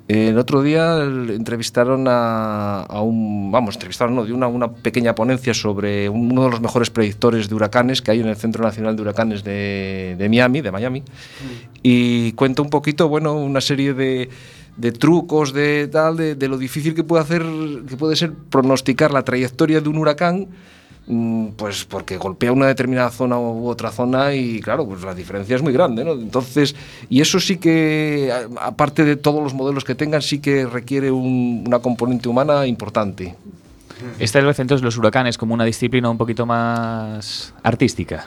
[0.08, 5.54] El otro día entrevistaron a, a un, vamos, entrevistaron, no, de una, una pequeña ponencia
[5.54, 9.02] sobre uno de los mejores predictores de huracanes que hay en el Centro Nacional de
[9.02, 11.04] Huracanes de, de Miami, de Miami,
[11.84, 14.30] y cuenta un poquito, bueno, una serie de,
[14.78, 17.44] de trucos de tal, de, de lo difícil que puede hacer,
[17.88, 20.48] que puede ser pronosticar la trayectoria de un huracán, mm,
[21.56, 25.62] pues porque golpea una determinada zona u otra zona y claro, pues la diferencia es
[25.62, 26.12] muy grande, ¿no?
[26.12, 26.76] Entonces,
[27.10, 31.64] y eso sí que, aparte de todos los modelos que tengan, sí que requiere un-
[31.66, 33.36] una componente humana importante.
[34.20, 38.26] Esta vez entonces los huracanes como una disciplina un poquito más artística,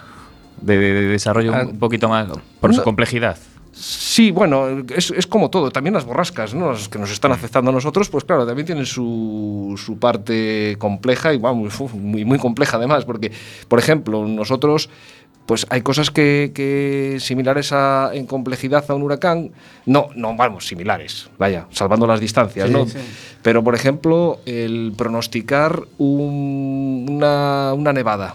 [0.61, 2.29] de, de- de desarrollo Ah, un poquito más
[2.61, 3.37] por su complejidad.
[3.83, 6.73] Sí, bueno, es, es como todo, también las borrascas, ¿no?
[6.73, 11.33] Las que nos están afectando a nosotros, pues claro, también tienen su, su parte compleja
[11.33, 13.33] y vamos, muy, muy compleja además, porque,
[13.69, 14.91] por ejemplo, nosotros,
[15.47, 19.51] pues hay cosas que, que similares a, en complejidad a un huracán,
[19.87, 22.85] no, no, vamos, similares, vaya, salvando las distancias, ¿no?
[23.43, 28.35] Pero, por ejemplo, el pronosticar un- una, una nevada,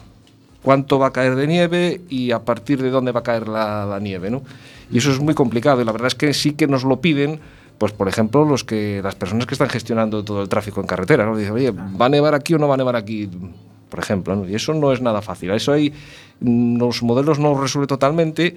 [0.66, 3.86] cuánto va a caer de nieve y a partir de dónde va a caer la,
[3.86, 4.42] la nieve, ¿no?
[4.92, 7.40] Y eso es muy complicado y la verdad es que sí que nos lo piden,
[7.78, 11.26] pues por ejemplo, los que las personas que están gestionando todo el tráfico en carretera,
[11.26, 11.38] ¿no?
[11.38, 13.30] Dicen, oye, ¿va a nevar aquí o no va a nevar aquí?
[13.90, 14.50] Por ejemplo, ¿no?
[14.50, 15.52] Y eso no es nada fácil.
[15.52, 15.94] Eso hay,
[16.42, 18.56] los modelos no lo resuelve totalmente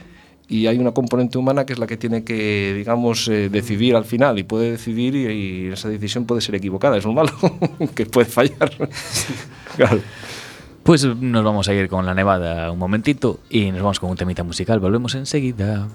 [0.48, 4.06] y hay una componente humana que es la que tiene que, digamos, eh, decidir al
[4.06, 7.32] final y puede decidir y, y esa decisión puede ser equivocada, es lo malo,
[7.94, 8.72] que puede fallar.
[9.76, 10.00] Claro.
[10.88, 14.16] Pues nos vamos a ir con la nevada un momentito y nos vamos con un
[14.16, 14.80] temita musical.
[14.80, 15.86] Volvemos enseguida.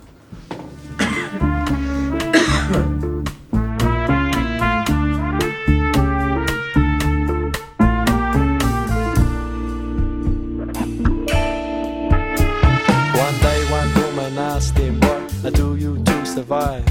[16.24, 16.84] Survive?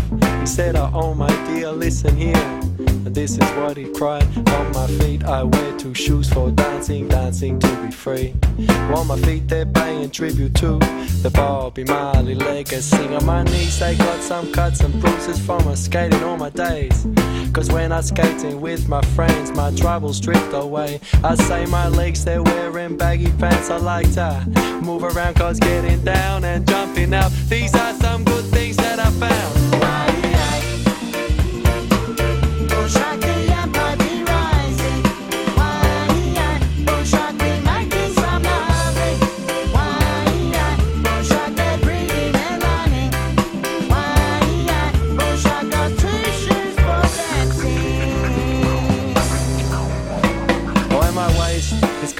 [0.92, 2.71] Oh.
[3.04, 4.26] And this is what he cried.
[4.48, 8.34] On my feet, I wear two shoes for dancing, dancing to be free.
[8.94, 10.78] On my feet, they're paying tribute to
[11.22, 13.06] the Bobby Marley legacy.
[13.14, 17.06] On my knees, they got some cuts and bruises from my skating all my days.
[17.52, 21.00] Cause when I'm skating with my friends, my troubles drift away.
[21.24, 23.68] I say my legs, they're wearing baggy pants.
[23.68, 27.32] I like to move around, cause getting down and jumping out.
[27.48, 30.11] These are some good things that I found.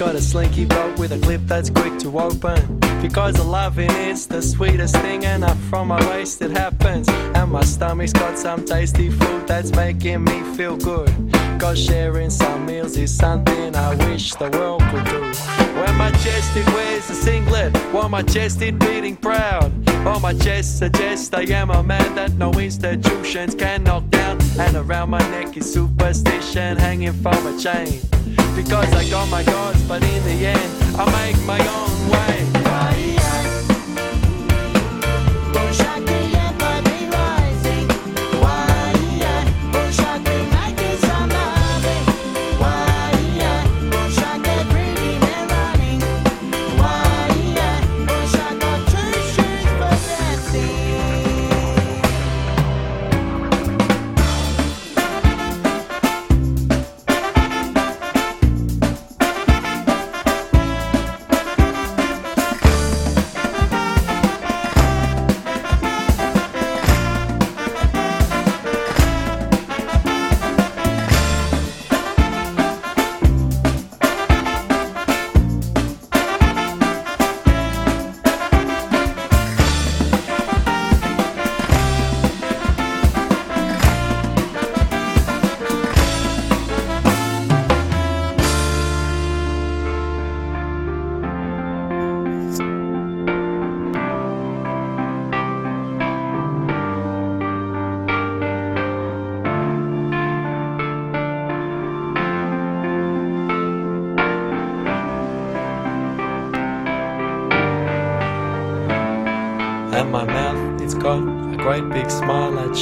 [0.05, 2.59] Got a slinky boat with a clip that's quick to open.
[3.01, 7.07] Because the loving is the sweetest thing, and up from my waist it happens.
[7.35, 11.09] And my stomach's got some tasty food that's making me feel good.
[11.57, 15.21] Cause sharing some meals is something I wish the world could do.
[15.79, 19.71] When my chest it wears a singlet, while my chest it beating proud.
[20.05, 24.37] On my chest suggests I am a man that no institutions can knock down.
[24.59, 28.01] And around my neck is superstition hanging from a chain.
[28.55, 32.82] Because I got my gods, but in the end, I make my own way.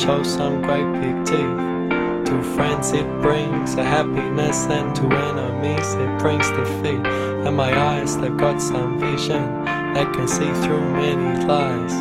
[0.01, 2.25] Shows some great big teeth.
[2.25, 7.05] To friends it brings a happiness, and to enemies it brings defeat.
[7.45, 11.93] And my eyes, they've got some vision that can see through many lies.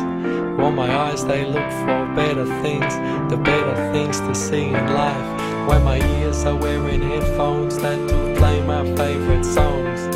[0.57, 2.91] Well, my eyes, they look for better things,
[3.29, 5.67] the better things to see in life.
[5.67, 10.07] When my ears are wearing headphones that do play my favorite songs.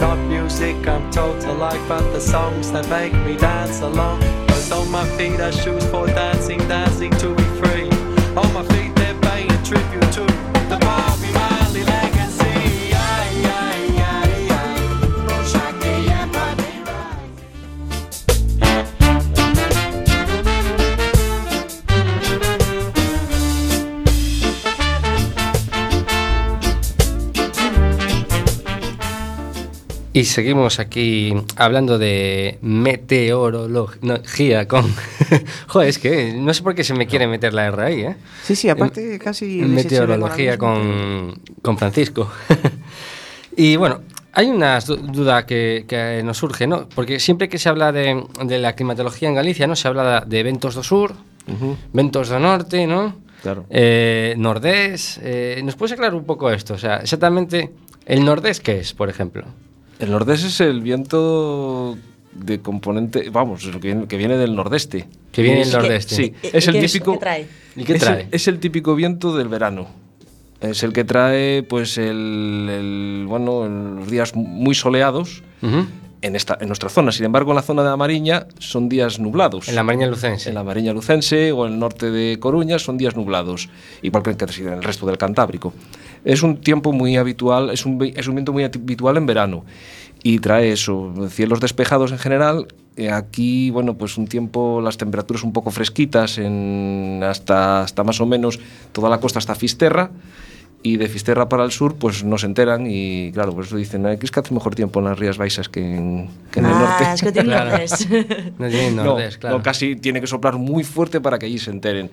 [0.00, 4.49] Not music I'm told to like, but the songs that make me dance along.
[4.72, 7.90] On my feet are shoes for dancing, dancing to be free.
[8.36, 10.24] On my feet they're paying tribute to
[10.68, 10.99] the Bobby
[30.20, 34.84] Y seguimos aquí hablando de meteorología con...
[35.68, 38.16] Joder, es que no sé por qué se me quiere meter la R ahí, ¿eh?
[38.42, 39.62] Sí, sí, aparte casi...
[39.62, 42.30] Meteorología con, con Francisco.
[43.56, 44.02] y bueno,
[44.32, 46.86] hay una du- duda que, que nos surge, ¿no?
[46.94, 49.74] Porque siempre que se habla de, de la climatología en Galicia, ¿no?
[49.74, 51.14] Se habla de ventos do sur,
[51.94, 53.14] ventos do norte, ¿no?
[53.42, 53.64] Claro.
[53.70, 55.18] Eh, nordés.
[55.22, 56.74] eh, ¿Nos puedes aclarar un poco esto?
[56.74, 57.70] O sea, exactamente,
[58.04, 59.44] ¿el nordés qué es, por ejemplo?
[60.00, 61.96] El nordés es el viento
[62.32, 65.06] de componente, vamos, lo que viene, que viene del nordeste.
[65.30, 66.14] Que viene del Es- nordeste.
[66.14, 67.12] Sí, ¿Y- es y el es- típico.
[67.12, 67.46] qué trae?
[67.76, 68.28] ¿Y qué es el- trae?
[68.30, 69.88] Es el, típico viento del verano.
[70.60, 75.42] Es el que trae, pues, el, el- bueno, los días muy soleados.
[76.22, 77.12] En esta, en nuestra zona.
[77.12, 79.68] Sin embargo, en la zona de la Mariña son días nublados.
[79.68, 80.48] En la Mariña Lucense.
[80.48, 83.68] En la Mariña Lucense o en el norte de Coruña son días nublados,
[84.02, 85.72] igual que en el resto del Cantábrico.
[86.24, 89.64] Es un tiempo muy habitual, es un, es un viento muy habitual en verano
[90.22, 92.68] y trae eso, cielos despejados en general.
[92.96, 98.20] Eh, aquí, bueno, pues un tiempo, las temperaturas un poco fresquitas, en hasta, hasta más
[98.20, 98.60] o menos
[98.92, 100.10] toda la costa hasta Fisterra.
[100.82, 104.06] Y de Fisterra para el sur, pues no se enteran y claro, por eso dicen,
[104.06, 106.72] "Ah, es que hace mejor tiempo en las Rías Baixas que en, que en el
[106.72, 107.04] norte.
[107.04, 107.76] Ah, es que tiene Claro.
[108.58, 109.58] No tiene No, nordés, claro.
[109.58, 112.10] no, casi tiene que soplar muy fuerte para que allí se enteren.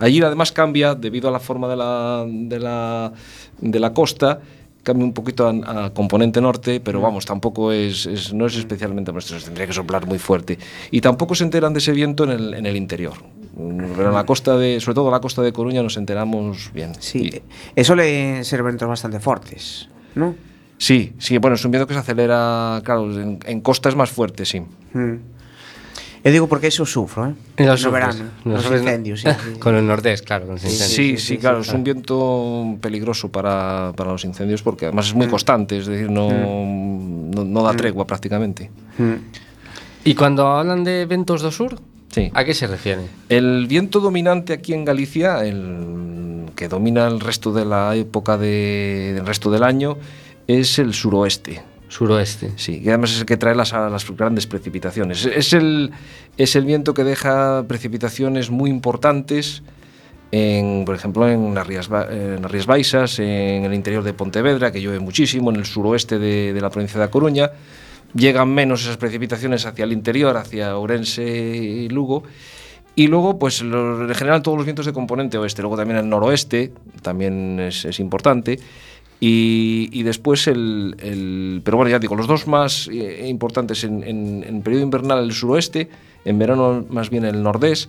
[0.00, 3.12] Allí además cambia, debido a la forma de la, de la,
[3.60, 4.40] de la costa,
[4.88, 9.12] cambia un poquito a, a componente norte, pero vamos, tampoco es, es- no es especialmente
[9.12, 10.58] nuestro, tendría que soplar muy fuerte.
[10.90, 13.14] Y tampoco se enteran de ese viento en el, en el interior.
[13.56, 16.70] Mm, Pero en la costa de, sobre todo en la costa de Coruña nos enteramos
[16.72, 16.92] bien.
[17.00, 17.42] Sí, Y- eh,
[17.76, 20.34] eso le ser ventos bastante fuertes, ¿no?
[20.78, 24.10] sí, sí, bueno, es un viento que se acelera, claro, en, en costa es más
[24.10, 24.60] fuerte, sí.
[24.94, 25.14] Mm.
[26.24, 27.34] Yo digo porque eso sufro, ¿eh?
[27.64, 27.92] No sufres.
[27.92, 29.58] verano, Los los sufres, incendios, sí, sí.
[29.60, 31.22] Con el nordés, claro, con los Sí, incendios.
[31.22, 35.78] sí, claro, es un viento peligroso para, para los incendios porque además es muy constante,
[35.78, 38.70] es decir, no, no, no da tregua prácticamente.
[38.98, 39.14] Mm.
[40.04, 41.78] ¿Y cuando hablan de ventos do sur?
[42.10, 42.30] Sí.
[42.34, 43.02] ¿A qué se refiere?
[43.28, 49.12] El viento dominante aquí en Galicia, el que domina el resto de la época de-
[49.14, 49.96] del resto del año,
[50.46, 51.62] es el suroeste.
[51.88, 52.52] Suroeste.
[52.56, 55.24] Sí, que además es el que trae las, las grandes precipitaciones.
[55.24, 55.90] Es el,
[56.36, 59.62] es el viento que deja precipitaciones muy importantes,
[60.30, 65.00] en, por ejemplo, en las, Rías, en Baixas, en el interior de Pontevedra, que llueve
[65.00, 67.50] muchísimo, en el suroeste de, la provincia de A Coruña.
[68.14, 72.24] Llegan menos esas precipitaciones hacia el interior, hacia Ourense y Lugo.
[72.94, 75.62] Y luego, pues en general todos los vientos de componente oeste.
[75.62, 78.58] Luego también el noroeste, también es importante.
[79.20, 84.04] Y, y después el, el- Pero bueno, ya digo, los dos más eh, importantes en,
[84.04, 85.88] en, en periodo invernal el suroeste,
[86.24, 87.88] en verano más bien el nordés.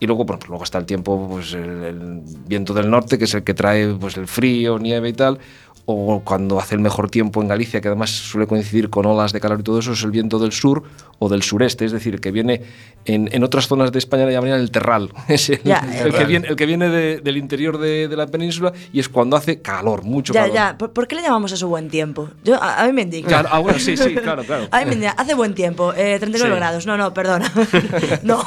[0.00, 3.24] Y luego, bueno, pues luego está el tiempo, pues el, el viento del norte, que
[3.24, 5.38] es el que trae pues el frío, nieve y tal.
[5.86, 9.40] O cuando hace el mejor tiempo en Galicia, que además suele coincidir con olas de
[9.40, 10.82] calor y todo eso, es el viento del sur
[11.18, 12.62] o del sureste, es decir, que viene
[13.04, 15.10] en, en otras zonas de España le llamarían el terral.
[15.28, 18.26] Es el, Ya, el que viene, el que viene de- del interior de, de la
[18.26, 20.54] península y es cuando hace calor, mucho Ya, calor.
[20.54, 20.78] ya.
[20.78, 22.30] ¿Por, por qué le llamamos eso buen tiempo?
[22.44, 23.28] Yo, a, a mí me indica.
[23.28, 24.68] Claro, ah, bueno, sí, sí, claro, claro.
[24.70, 26.58] A mí me indica, hace buen tiempo, eh, 39 Sí.
[26.58, 26.86] grados.
[26.86, 27.52] No, no, perdona.
[28.22, 28.42] no.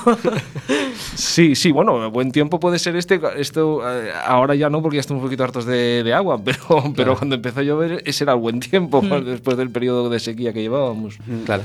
[1.15, 3.19] Sí, sí, bueno, buen tiempo puede ser este.
[3.37, 6.83] Esto eh, ahora ya no, porque ya estamos un poquito hartos de, de agua, pero,
[6.95, 9.25] pero cuando empezó a llover, ese era el buen tiempo, Mm.
[9.25, 11.17] después del periodo de sequía que llevábamos.
[11.45, 11.63] Claro.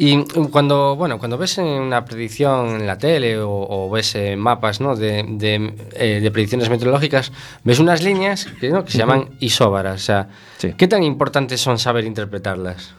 [0.00, 0.16] Y
[0.52, 4.94] cuando, bueno, cuando ves una predicción en la tele o, o ves eh, mapas ¿no?
[4.94, 7.32] de, de, eh, de predicciones meteorológicas,
[7.64, 8.84] ves unas líneas que, ¿no?
[8.84, 9.96] que se llaman isóbaras.
[10.02, 10.72] O sea, Sí.
[10.76, 12.94] ¿qué tan importantes son saber interpretarlas?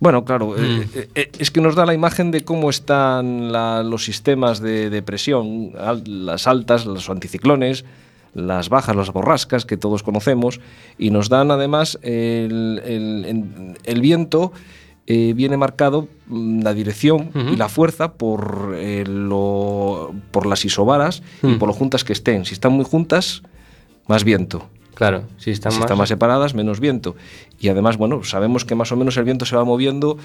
[0.00, 0.80] Bueno, claro, eh, Mm.
[0.94, 4.90] eh, eh, es que nos da la imagen de cómo están la- los sistemas de,
[4.90, 7.84] de presión, al- las altas, los anticiclones,
[8.34, 10.60] las bajas, las borrascas que todos conocemos,
[10.98, 14.52] y nos dan además el, el- el viento.
[15.10, 21.22] eh, viene marcado mm, la dirección y la fuerza por, eh, lo- por las isobaras
[21.42, 21.58] y Mm.
[21.58, 22.44] por lo juntas que estén.
[22.44, 23.40] Si están muy juntas,
[24.06, 24.68] más viento.
[24.98, 25.84] Claro, si están si más...
[25.84, 27.14] están más separadas, menos viento.
[27.60, 30.18] Y además, bueno, sabemos que más o menos el viento se va moviendo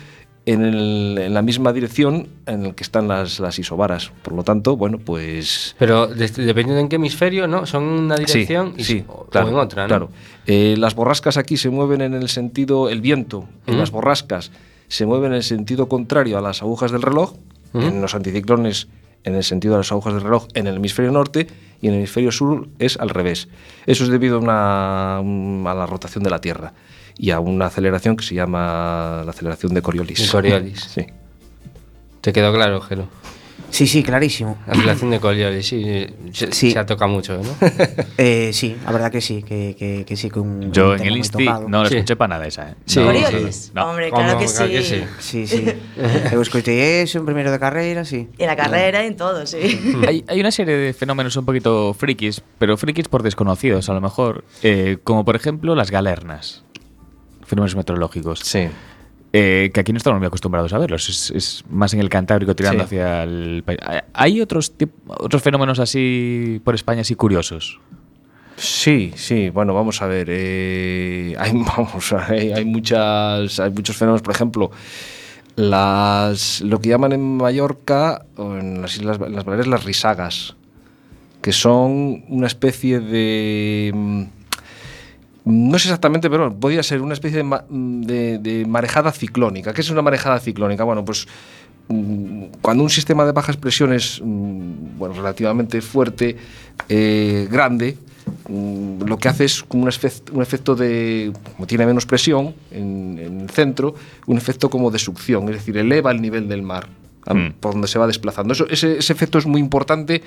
[0.48, 4.12] en, el- en la misma dirección en la que están las, las isobaras.
[4.24, 5.76] Por lo tanto, bueno, pues...
[5.78, 7.68] Pero dependiendo en qué hemisferio, ¿no?
[7.68, 9.88] Son una dirección sí, y, sí, o, claro, o en otra, ¿no?
[9.90, 10.10] Claro.
[10.48, 14.50] Eh, las borrascas aquí se mueven en el sentido, el viento en las borrascas
[14.88, 17.34] se mueve en el sentido contrario a las agujas del reloj,
[17.76, 18.88] en los anticiclones
[19.24, 21.48] en el sentido de las agujas del reloj en el hemisferio norte
[21.82, 23.48] y en el hemisferio sur es al revés.
[23.86, 26.74] Eso es debido a, una- un- a la rotación de la Tierra
[27.18, 30.20] y a una aceleración que se llama la aceleración de Coriolis.
[30.26, 30.80] De Coriolis.
[30.82, 31.06] Sí.
[32.22, 33.08] ¿Te quedó claro, Jero?
[33.74, 34.56] Sí, sí, clarísimo.
[34.68, 36.70] La relación de Coriolis, sí, se, Sí.
[36.72, 37.50] se ha tocado mucho, ¿no?
[38.20, 41.08] Eh, sí, la verdad que sí, que, que, que sí, que un, Yo un en
[41.08, 41.96] el Insti no lo Sí.
[41.96, 42.70] escuché para nada esa.
[42.70, 42.76] ¿eh?
[42.86, 43.72] Sí, No, Coriolis.
[43.74, 43.90] no.
[43.90, 44.56] Hombre, claro que sí.
[44.58, 45.04] Claro que sí.
[45.18, 45.66] Sí, sí.
[46.32, 48.30] Eu escoitei eso en primeiro de carreira, sí.
[48.38, 49.58] En la carrera y en todo, sí.
[50.08, 54.02] Hay, hay una serie de fenómenos un poquito frikis, pero frikis por desconocidos a lo
[54.02, 56.62] mejor, eh, como por ejemplo las galernas,
[57.44, 58.38] fenómenos meteorológicos.
[58.46, 58.70] Sí.
[59.36, 62.56] Eh, que aquí no estamos muy acostumbrados a verlos, es, es más en el Cantábrico
[62.56, 62.86] tirando Sí.
[62.86, 63.80] hacia el país.
[63.84, 64.74] ¿Hay- ¿Hay otros,
[65.08, 67.80] otros fenómenos así por España así curiosos?
[68.58, 70.28] Sí, sí, bueno, vamos a ver.
[70.30, 74.70] eh, hay, vamos, hay, hay muchas, hay muchos fenómenos, por ejemplo,
[75.56, 80.56] las, lo que llaman en Mallorca o en las Islas en las Baleares las risagas,
[81.42, 84.28] que son una especie de...
[85.46, 89.74] mm, No sé exactamente, pero podría ser una especie de, ma- de- de marejada ciclónica.
[89.74, 90.84] ¿Qué es una marejada ciclónica?
[90.84, 91.28] Bueno, pues
[91.90, 96.38] mm, cuando un sistema de bajas presiones, mm, bueno, relativamente fuerte,
[96.90, 97.98] eh, grande,
[98.48, 102.54] mm, lo que hace es como un, efect- un efecto de, como tiene menos presión
[102.72, 103.96] en, en el centro,
[104.28, 106.88] un efecto como de succión, es decir, eleva el nivel del mar
[107.26, 107.52] Mm.
[107.62, 108.52] por donde se va desplazando.
[108.52, 110.22] Eso, ese, ese efecto es muy importante,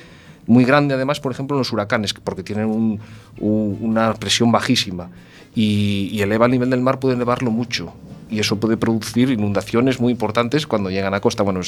[0.46, 3.00] muy grande además, por ejemplo, los huracanes, porque tienen un-
[3.40, 5.10] un- una presión bajísima
[5.54, 7.92] y, eleva el nivel del mar, puede elevarlo mucho.
[8.30, 11.42] Y eso puede producir inundaciones muy importantes cuando llegan a costa.
[11.42, 11.60] Bueno,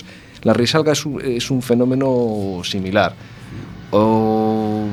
[0.43, 1.05] la risalga es
[1.51, 3.15] un, fenómeno similar.
[3.91, 4.85] O,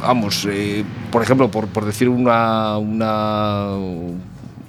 [0.00, 2.78] vamos, eh, por ejemplo, por, decir una,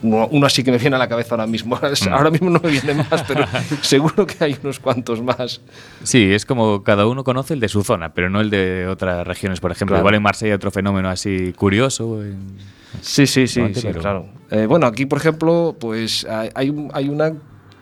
[0.04, 1.80] uno, uno así que me viene a la cabeza ahora mismo.
[2.12, 3.46] Ahora mismo no me vienen más, pero
[3.82, 5.62] seguro que hay unos cuantos más.
[6.04, 9.26] Sí, es como cada uno conoce el de su zona, pero no el de otras
[9.26, 9.60] regiones.
[9.60, 10.02] Por ejemplo, Claro.
[10.04, 12.22] igual en Marsella hay otro fenómeno así curioso.
[12.24, 12.58] en-
[13.02, 14.26] Sí, sí, sí, sí, pero- claro.
[14.52, 16.50] Eh, bueno, aquí, por ejemplo, pues hay,
[16.94, 17.34] hay una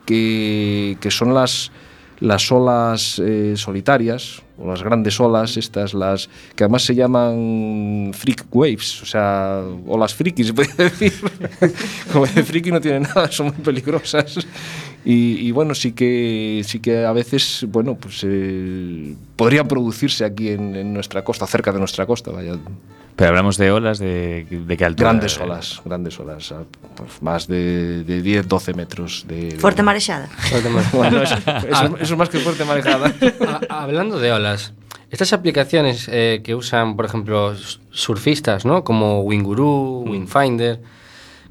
[0.06, 1.72] que, que son las,
[2.22, 8.46] las olas eh, solitarias, o las grandes olas, estas, las que además se llaman freak
[8.52, 11.14] waves, o sea, olas frikis, se puede decir.
[12.14, 14.38] Como de friki no tiene nada, son muy peligrosas.
[15.04, 20.50] Y, y bueno, sí que, sí que a veces, bueno, pues eh, podrían producirse aquí
[20.50, 22.56] en, en nuestra costa, cerca de nuestra costa, vaya.
[23.16, 25.10] Pero hablamos de olas de, de qué altura.
[25.12, 26.54] Grandes olas, grandes olas,
[26.96, 29.52] pues, más de, de 10, 12 metros de...
[30.50, 30.98] Fuerte marexada.
[30.98, 33.14] Bueno, eso, eso- eso es más que fuerte marejada.
[33.70, 34.74] Ha- Hablando de olas,
[35.12, 37.54] estas aplicaciones eh, que usan, por ejemplo,
[37.92, 38.84] surfistas, ¿no?
[38.84, 40.80] Como Winguru, Wingfinder.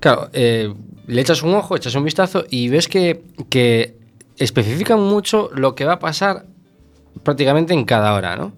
[0.00, 0.72] Claro, eh,
[1.06, 3.96] le echas un ojo, echas un vistazo y ves que, que
[4.38, 6.46] especifican mucho lo que va a pasar
[7.22, 8.52] prácticamente en cada hora, ¿no?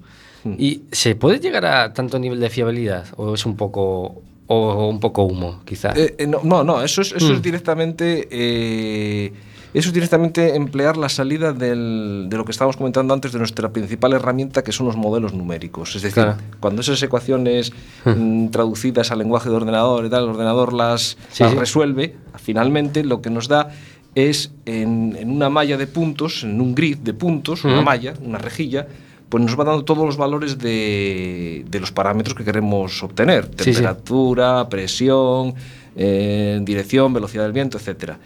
[0.58, 3.06] ¿Y se puede llegar a tanto nivel de fiabilidad?
[3.16, 5.92] ¿O es un poco, o un poco humo, quizá?
[5.96, 7.36] Eh, eh, no, no, eso es, eso Mm.
[7.36, 8.28] es directamente.
[8.30, 9.32] eh,
[9.74, 13.72] eso es directamente emplear la salida del- de lo que estábamos comentando antes de nuestra
[13.72, 15.96] principal herramienta, que son los modelos numéricos.
[15.96, 16.36] Es decir, Claro.
[16.60, 17.72] cuando esas ecuaciones
[18.04, 21.58] mm, traducidas al lenguaje de ordenador y tal, el ordenador las, Sí, las sí.
[21.58, 23.70] resuelve, finalmente lo que nos da
[24.14, 28.36] es en, en una malla de puntos, en un grid de puntos, una malla, una
[28.36, 28.86] rejilla,
[29.32, 33.46] pues nos va dando todos los valores de, de los parámetros que queremos obtener.
[33.56, 33.72] Sí, sí.
[33.72, 35.54] Temperatura, presión,
[35.96, 38.18] eh, dirección, velocidad del viento, etcétera.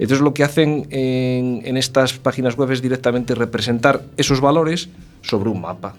[0.00, 4.88] Entonces lo que hacen en, en estas páginas web es directamente representar esos valores
[5.22, 5.94] sobre un mapa.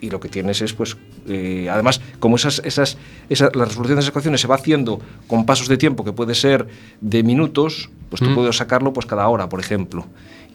[0.00, 0.96] Y lo que tienes es, pues,
[1.28, 2.98] eh, además, como esas, esas,
[3.30, 6.34] esa- la resolución de esas ecuaciones se va haciendo con pasos de tiempo que puede
[6.34, 6.66] ser
[7.00, 8.34] de minutos, pues tú Mm.
[8.34, 10.06] puedes sacarlo pues cada hora, por ejemplo.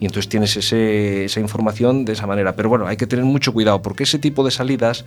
[0.02, 2.56] Y entonces tienes ese- esa información de esa manera.
[2.56, 5.04] Pero bueno, hay que tener mucho cuidado porque ese tipo de salidas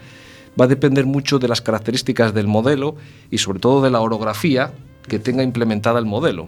[0.57, 2.95] va a depender mucho de las características del modelo
[3.29, 4.71] y sobre todo de la orografía
[5.05, 6.47] que tenga implementada el modelo.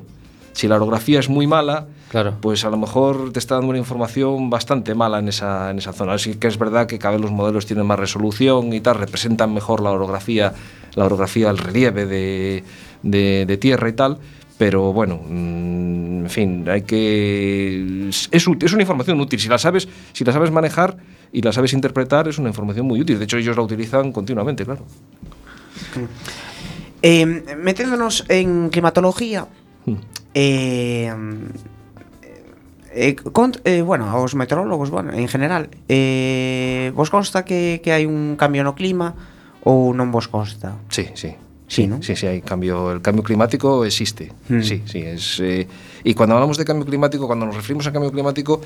[0.53, 2.35] Si la orografía es muy mala, Claro.
[2.39, 5.91] pues a lo mejor te está dando una información bastante mala en esa, en esa
[5.91, 6.13] zona.
[6.13, 9.53] Así que es verdad que cada vez los modelos tienen más resolución y tal, representan
[9.53, 10.53] mejor la orografía,
[10.95, 12.63] la orografía, el relieve de,
[13.03, 14.19] de- de tierra y tal.
[14.57, 18.09] Pero bueno, mm, en fin, hay que.
[18.09, 19.39] Es, es una información útil.
[19.39, 20.97] Si la sabes, si la sabes manejar
[21.31, 23.19] y la sabes interpretar, es una información muy útil.
[23.19, 24.85] De hecho, ellos la utilizan continuamente, claro.
[27.01, 27.25] Eh,
[27.57, 29.47] meténdonos en climatología,
[29.85, 29.93] Mm.
[30.33, 31.13] eh,
[32.91, 33.15] eh,
[33.63, 38.65] eh, bueno, aos meteorólogos, bueno, en general, eh, vos consta que, que hai un cambio
[38.67, 39.13] no clima
[39.63, 40.75] ou non vos consta?
[40.89, 41.31] Sí, sí.
[41.67, 42.01] Sí, ¿no?
[42.01, 42.91] Sí, sí, hay cambio.
[42.91, 44.31] El cambio climático existe.
[44.47, 44.61] Mm.
[44.61, 44.99] Sí, sí.
[44.99, 45.67] Es, eh,
[46.03, 48.61] y cuando hablamos de cambio climático, cuando nos referimos al cambio climático,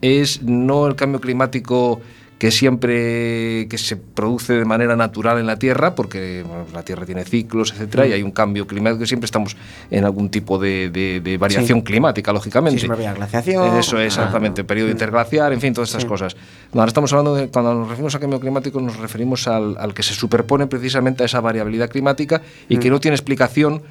[0.00, 2.00] es no el cambio climático
[2.38, 7.04] que siempre que se produce de manera natural en la Tierra, porque bueno, la Tierra
[7.04, 8.08] tiene ciclos, etcétera, Mm.
[8.08, 9.56] y hay un cambio climático, siempre estamos
[9.90, 11.84] en algún tipo de, de- de variación Sí.
[11.84, 12.86] climática, lógicamente.
[12.96, 13.76] Vía glaciación.
[13.78, 16.08] Eso es, Ah, exactamente, periodo interglaciar, en fin, todas estas Sí.
[16.08, 16.36] cosas.
[16.72, 20.02] Ahora estamos hablando de, cuando nos referimos a cambio climático, nos referimos al, al que
[20.04, 22.80] se superpone precisamente a esa variabilidad climática y Mm.
[22.80, 23.82] que no tiene explicación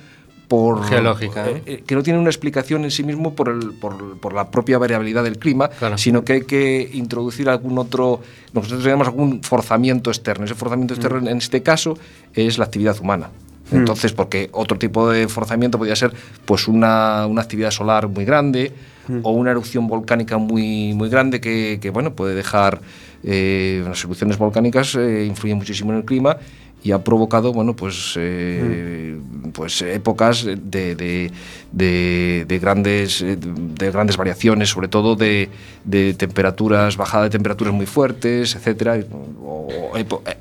[0.48, 4.18] por Geológica, eh, eh, que no tiene una explicación en sí mismo por, el, por,
[4.20, 5.98] por la propia variabilidad del clima, Claro.
[5.98, 8.22] sino que hay que introducir algún otro,
[8.54, 10.46] nosotros llamamos algún forzamiento externo.
[10.46, 11.98] Ese forzamiento externo en este caso
[12.34, 13.30] es la actividad humana.
[13.70, 16.14] Entonces, porque otro tipo de forzamiento podría ser
[16.46, 18.72] pues una, una actividad solar muy grande
[19.24, 22.80] o una erupción volcánica muy, muy grande que, que, bueno, puede dejar
[23.24, 26.38] eh, las erupciones volcánicas eh, influyen muchísimo en el clima
[26.84, 29.18] y ha provocado bueno pues eh,
[29.54, 30.56] pues épocas de,
[30.96, 31.32] de-
[31.72, 35.50] de- de grandes eh, de grandes variaciones sobre todo de,
[36.18, 39.00] temperaturas bajada de temperaturas muy fuertes etcétera
[39.44, 39.68] o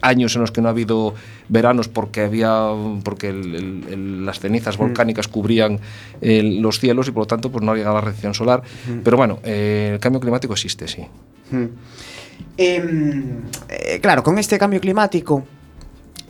[0.02, 1.14] años en los que no ha habido
[1.48, 2.68] veranos porque había
[3.02, 5.80] porque el- el- el- las cenizas volcánicas cubrían
[6.20, 8.62] el- los cielos y por lo tanto pues no ha llegado la radiación solar.
[9.02, 11.02] Pero bueno eh, el cambio climático existe sí.
[11.50, 11.64] Mm.
[12.58, 13.24] Em,
[13.68, 15.44] eh, claro, con este cambio climático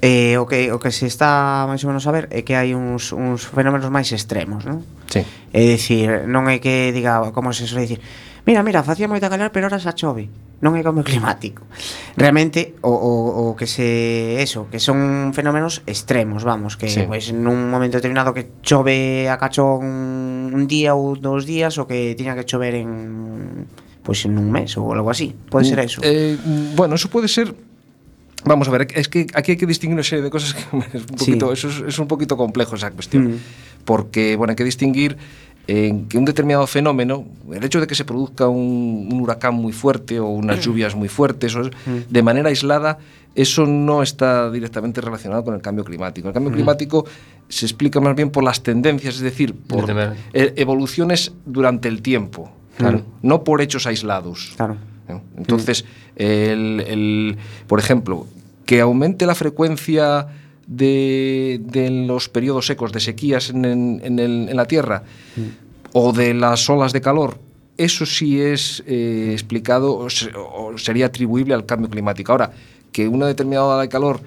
[0.02, 2.76] Eh, o, que, o que se está máis ou menos a ver é que hai
[2.76, 4.84] uns, uns fenómenos máis extremos, non?
[5.08, 5.24] Sí.
[5.56, 8.00] É dicir, non é que diga, como se suele dicir,
[8.44, 10.28] mira, mira, facía moita calor, pero ahora xa chove.
[10.60, 11.64] Non é cambio climático.
[12.16, 13.12] Realmente, o, o,
[13.52, 14.40] o que se...
[14.40, 17.08] Eso, que son fenómenos extremos, vamos, que sí.
[17.08, 22.12] pois, nun momento determinado que chove a cachón un día ou dos días, o que
[22.16, 23.68] tiña que chover en
[24.06, 25.34] pois pues, en un mes ou algo así.
[25.50, 25.98] Pode mm, ser eso.
[26.04, 26.38] Eh,
[26.78, 27.50] bueno, eso pode ser
[28.46, 30.60] Vamos a ver, es que aquí hay que distinguir una serie de cosas que
[30.96, 31.32] es un Sí.
[31.32, 33.32] poquito, eso es, es un poquito complejo esa cuestión.
[33.32, 33.38] Mm.
[33.84, 35.16] Porque, bueno, hay que distinguir
[35.68, 39.72] en que un determinado fenómeno, el hecho de que se produzca un, un huracán muy
[39.72, 41.70] fuerte o unas lluvias muy fuertes, o es-
[42.08, 42.98] de manera aislada,
[43.34, 46.28] eso no está directamente relacionado con el cambio climático.
[46.28, 47.04] El cambio climático
[47.48, 49.84] se explica más bien por las tendencias, es decir, por
[50.32, 54.52] e- evoluciones durante el tiempo, claro, no por hechos aislados.
[54.56, 54.76] Claro
[55.08, 55.22] ¿no?
[55.36, 55.84] Entonces,
[56.16, 57.36] el, el-
[57.66, 58.26] por ejemplo,
[58.66, 60.26] que aumente la frecuencia
[60.66, 65.04] de, de los periodos secos, de sequías en, en- en el- en la Tierra,
[65.92, 67.38] o de las olas de calor,
[67.78, 72.32] eso sí es eh, explicado o, se- o sería atribuible al cambio climático.
[72.32, 72.50] Ahora,
[72.92, 74.20] que una determinada ola de calor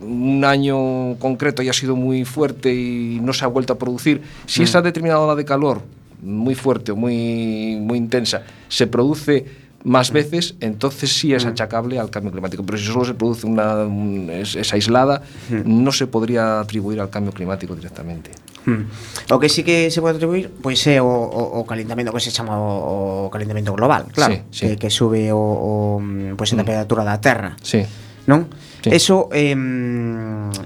[0.00, 4.60] un año concreto haya sido muy fuerte y no se ha vuelto a producir, si
[4.60, 4.64] Mm.
[4.64, 5.80] esa determinada ola de calor
[6.20, 9.44] muy fuerte o muy, muy intensa se produce
[9.84, 11.48] más veces, entonces sí es mm.
[11.48, 12.64] achacable al cambio climático.
[12.64, 13.84] Pero si solo se produce una,
[14.32, 15.62] es, es aislada, mm.
[15.64, 18.30] no se podría atribuir al cambio climático directamente.
[18.64, 18.86] Hmm.
[19.30, 22.22] O que sí que se pode atribuir pois é eh, o, o, o calentamento que
[22.22, 24.78] se chama o, o calentamento global, claro, sí, sí.
[24.78, 25.98] Que, que sube o, o
[26.38, 26.62] pois a mm.
[26.62, 27.58] temperatura da Terra.
[27.58, 27.82] Sí.
[28.30, 28.46] Non?
[28.78, 28.94] Sí.
[28.94, 29.50] Eso eh,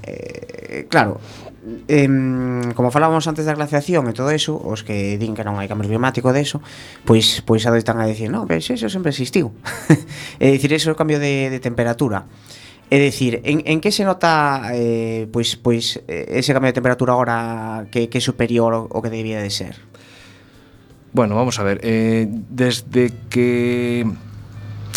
[0.05, 1.17] eh, claro,
[1.89, 2.09] eh,
[2.75, 5.91] como falábamos antes da glaciación e todo eso, os que din que non hai cambio
[5.91, 6.62] climático de eso,
[7.03, 9.51] pois pois adoitan a decir, non, pero eso sempre existiu.
[10.43, 12.27] é dicir, eso é o cambio de, de temperatura.
[12.87, 17.19] É dicir, en, en que se nota eh, pois, pois eh, ese cambio de temperatura
[17.19, 19.75] agora que, que é superior ao, ao que debía de ser?
[21.11, 24.07] Bueno, vamos a ver, eh, desde que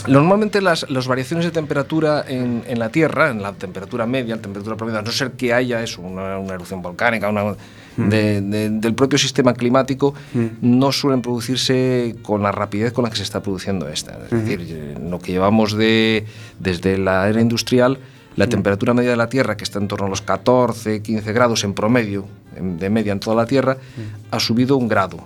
[0.08, 4.42] Normalmente las, las variaciones de temperatura en, en la Tierra, en la temperatura media, en
[4.42, 7.56] temperatura promedio, a no ser que haya eso, una, una erupción volcánica, una,
[7.98, 10.14] de- de- del propio sistema climático,
[10.62, 14.18] no suelen producirse con la rapidez con la que se está produciendo esta.
[14.24, 16.26] Es decir, lo que llevamos de,
[16.60, 18.00] desde la era industrial,
[18.36, 21.64] la temperatura media de la Tierra, que está en torno a los 14, 15 grados
[21.66, 22.26] en promedio,
[22.60, 23.78] de media en toda la Tierra,
[24.32, 25.18] ha subido un grado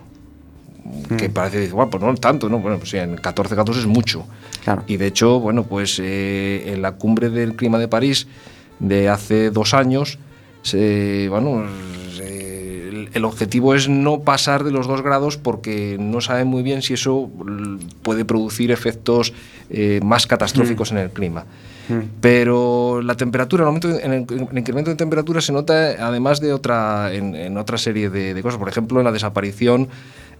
[1.17, 2.59] que parece, bueno, pues no tanto, ¿no?
[2.59, 4.25] Bueno, pues en 14 grados es mucho.
[4.63, 4.83] Claro.
[4.87, 8.27] Y de hecho, bueno, pues eh, en la cumbre del clima de París
[8.79, 10.19] de hace dos años,
[10.61, 11.63] se, bueno,
[12.15, 16.81] se- el, objetivo es no pasar de los dos grados porque no saben muy bien
[16.81, 17.29] si eso
[18.01, 19.33] puede producir efectos
[19.69, 21.45] eh, más catastróficos en el clima.
[22.21, 26.39] Pero la temperatura, el, aumento de- en el, el incremento de temperatura se nota además
[26.39, 28.57] de otra, en, en otra serie de, de cosas.
[28.59, 29.89] Por ejemplo, en la desaparición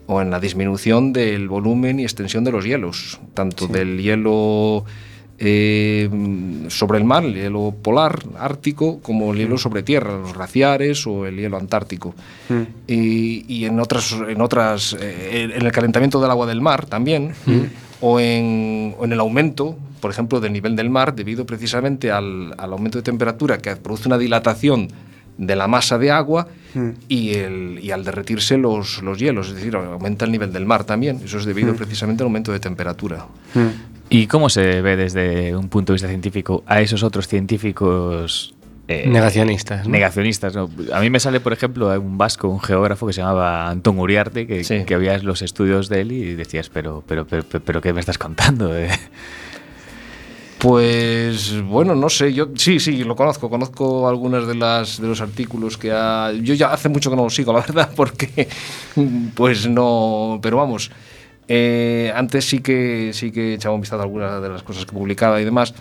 [0.08, 4.86] o en la disminución del volumen y extensión de los hielos, tanto del hielo
[5.39, 6.10] eh,
[6.70, 11.26] sobre el mar, el hielo polar, ártico, como el hielo sobre tierra, los glaciares o
[11.26, 12.14] el hielo antártico.
[12.88, 17.34] Y, y en otras, en, otras eh, en el calentamiento del agua del mar también,
[18.01, 22.54] o, en, o en el aumento, por ejemplo, del nivel del mar, debido precisamente al,
[22.58, 24.89] al aumento de temperatura que produce una dilatación
[25.38, 26.47] de la masa de agua
[27.07, 30.84] y, el, y al derretirse los, los hielos, es decir, aumenta el nivel del mar
[30.84, 31.21] también.
[31.24, 33.28] Eso es debido precisamente al aumento de temperatura.
[34.09, 38.53] ¿Y cómo se ve desde un punto de vista científico a esos otros científicos
[38.88, 39.86] eh, Negacionistas.
[39.86, 39.91] ¿no?
[39.93, 40.53] negacionistas?
[40.55, 40.69] ¿no?
[40.93, 44.45] A mí me sale, por ejemplo, un vasco, un geógrafo que se llamaba Antón Uriarte,
[44.45, 44.84] que, Sí.
[44.86, 48.01] que habías los estudios de él y decías, pero, pero, pero, pero, pero ¿qué me
[48.01, 48.76] estás contando?
[48.78, 48.89] eh?".
[50.64, 55.20] Pues bueno, no sé, yo sí, sí, lo conozco, conozco algunas de las de los
[55.20, 58.47] artículos que ha yo ya hace mucho que no lo sigo, la verdad, porque
[59.36, 60.89] pues no, pero vamos,
[61.49, 64.93] eh, antes sí que sí que echaba un vistazo a algunas de las cosas que
[64.93, 65.74] publicaba y demás.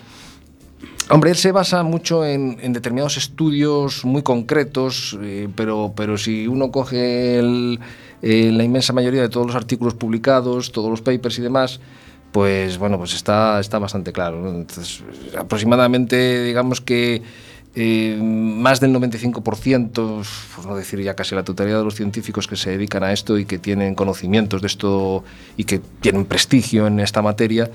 [1.09, 6.45] Hombre, él se basa mucho en, en determinados estudios muy concretos, eh, pero, pero si
[6.45, 7.79] uno coge el-
[8.21, 11.79] eh, la inmensa mayoría de todos los artículos publicados, todos los papers y demás,
[12.33, 14.41] pues bueno, pues está, está bastante claro.
[14.41, 14.49] ¿no?
[14.49, 15.03] Entonces,
[15.37, 17.21] aproximadamente, digamos que
[17.75, 20.25] eh, más del 95%,
[20.55, 23.37] por no decir ya casi la totalidad de los científicos que se dedican a esto
[23.37, 25.23] y que tienen conocimientos de esto
[25.57, 27.69] y que tienen prestigio en esta materia,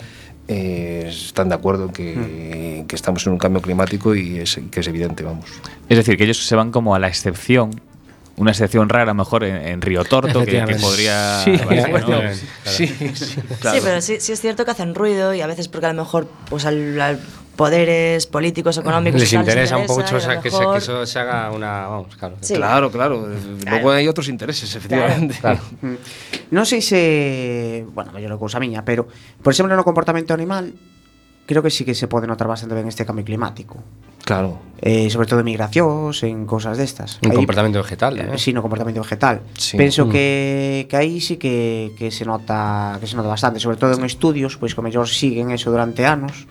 [0.49, 4.81] eh, están de acuerdo en que, que estamos en un cambio climático y es, que
[4.81, 5.47] es evidente, vamos.
[5.89, 7.81] Es decir, que ellos se van como a la excepción,
[8.39, 11.43] una excepción rara, a lo mejor en, en Río Torto, que, que podría.
[11.45, 12.21] Sí, bueno, bueno,
[12.65, 15.87] sí, sí, Sí, pero sí, sí es cierto que hacen ruido y a veces porque
[15.87, 17.21] a lo mejor pues al, al
[17.59, 21.19] poderes políticos, económicos Les interesa un poco o sea, lo que, se- que eso se
[21.19, 21.89] haga una.
[21.89, 22.37] Vamos, claro.
[22.41, 22.55] Sí.
[22.55, 23.27] Claro, claro.
[23.69, 25.35] Luego hay otros intereses, efectivamente.
[25.43, 25.59] Claro.
[26.55, 29.05] Non sei se, bueno, mellor cousa miña, pero
[29.43, 30.71] por exemplo no comportamento animal
[31.49, 33.81] creo que sí que se pode notar bastante ben este cambio climático.
[34.29, 34.61] Claro.
[34.85, 37.17] Eh, sobre todo en migracións, en cousas destas.
[37.25, 38.21] Un Aí- comportamento vegetal.
[38.21, 38.39] Eh, ¿eh?
[38.39, 39.41] Sí, no comportamento vegetal.
[39.57, 39.81] Sí.
[39.81, 40.11] Penso Mm.
[40.13, 44.05] que, que aí sí que, que se nota que se nota bastante, sobre todo en
[44.05, 46.45] estudios, pois que mellor siguen eso durante anos,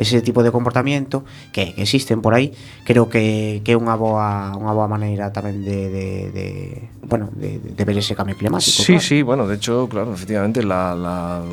[0.00, 1.22] ese tipo de comportamiento
[1.52, 2.56] que, que existen por aí,
[2.88, 6.46] creo que, que é unha boa unha boa maneira tamén de, de, de
[7.04, 8.80] bueno, de, de ver ese cambio climático.
[8.80, 9.04] Sí, claro.
[9.04, 11.44] sí, bueno, de hecho, claro, efectivamente, la, la-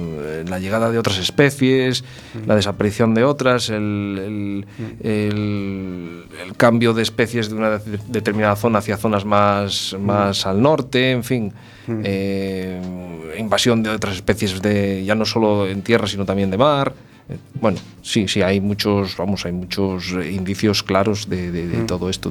[0.47, 2.05] la llegada de otras especies,
[2.45, 3.83] la desaparición de otras, el,
[4.23, 4.65] el-
[5.03, 10.61] el- el cambio de especies de una de- determinada zona hacia zonas más, más al
[10.61, 11.51] norte, en fin,
[12.03, 12.79] eh,
[13.37, 16.93] invasión de otras especies de ya no solo en tierra, sino también de mar.
[17.29, 21.77] Eh, Bueno, sí, sí, hay muchos, vamos, hay muchos eh, indicios claros de, de- de
[21.85, 22.29] todo esto.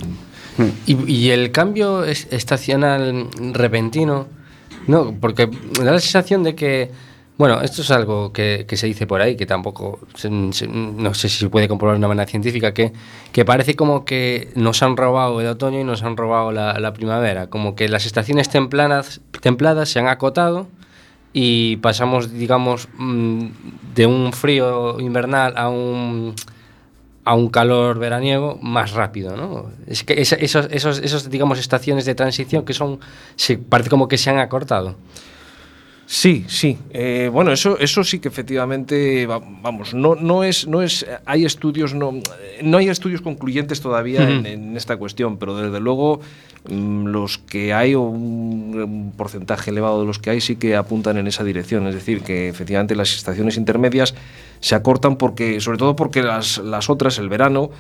[0.87, 4.27] Y, y el cambio es- estacional repentino,
[4.87, 6.91] no, porque da la sensación de que
[7.39, 11.13] Bueno, esto es algo que, que se dice por ahí, que tampoco, se- se- no
[11.13, 12.95] sé si se puede comprobar de una manera científica, que,
[13.31, 16.95] que parece como que nos han robado el otoño y nos han robado la, la
[16.95, 20.67] primavera, como que las estaciones templadas, templadas se han acotado
[21.39, 23.45] y pasamos, digamos, mm,
[23.95, 26.35] de un frío invernal a un
[27.25, 29.67] a un calor veraniego más rápido, ¿no?
[29.87, 33.01] Es que esa- esos, esos, esos, digamos, estaciones de transición que son,
[33.35, 34.95] se, parece como que se han acortado.
[36.07, 36.79] Sí, sí.
[36.91, 41.45] Eh, bueno, eso, eso sí que efectivamente, va- vamos, no, no es, no es, hay
[41.45, 42.13] estudios, no,
[42.63, 46.21] no hay estudios concluyentes todavía en, en esta cuestión, pero desde luego
[46.69, 51.27] los que hay o un, porcentaje elevado de los que hay sí que apuntan en
[51.27, 54.15] esa dirección, es decir, que efectivamente las estaciones intermedias
[54.61, 57.71] se acortan porque, sobre todo porque las, las otras, el verano,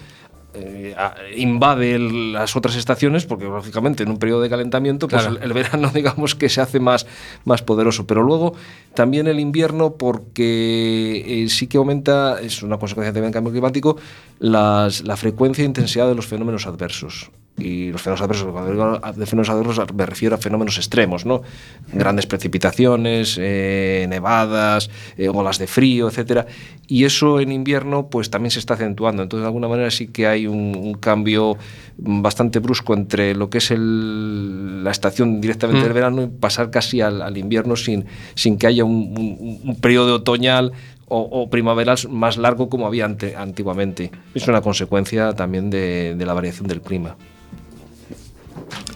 [0.59, 0.95] eh,
[1.37, 5.37] invade el- las otras estaciones porque lógicamente en un periodo de calentamiento pues Claro.
[5.37, 7.07] el, el verano digamos que se hace más,
[7.45, 8.07] más poderoso.
[8.07, 8.55] Pero luego
[8.95, 13.97] también el invierno porque eh, sí que aumenta es una consecuencia también del cambio climático
[14.39, 19.01] las- la frecuencia e intensidad de los fenómenos adversos y los fenómenos adversos, cuando digo
[19.17, 21.43] de fenómenos adversos me refiero a fenómenos extremos, ¿no?
[21.93, 26.47] Grandes precipitaciones, eh, nevadas, eh, olas de frío, etcétera.
[26.87, 29.23] Y eso en invierno, pues también se está acentuando.
[29.23, 31.57] Entonces, de alguna manera sí que hay un, un cambio
[31.99, 35.85] bastante brusco entre lo que es el- la estación directamente Mm.
[35.85, 38.05] del verano y pasar casi al, al invierno sin,
[38.35, 40.73] sin que haya un, un- un periodo otoñal
[41.09, 44.11] o, o primaveral más largo como había ante- antiguamente.
[44.35, 47.17] Es una consecuencia también de- de la variación del clima.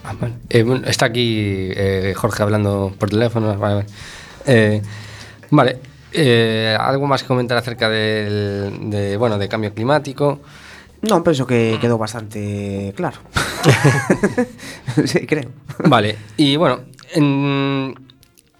[0.03, 0.33] Ah, vale.
[0.49, 3.55] Eh, bueno, está aquí eh, Jorge hablando por teléfono.
[3.57, 3.85] Vale, vale.
[4.47, 4.81] Eh,
[5.51, 5.77] vale,
[6.79, 10.39] algo más que comentar acerca del de, bueno, de cambio climático.
[11.03, 13.17] No, penso que quedou bastante claro.
[15.05, 15.49] sí, creo.
[15.85, 16.81] Vale, y bueno,
[17.13, 17.95] en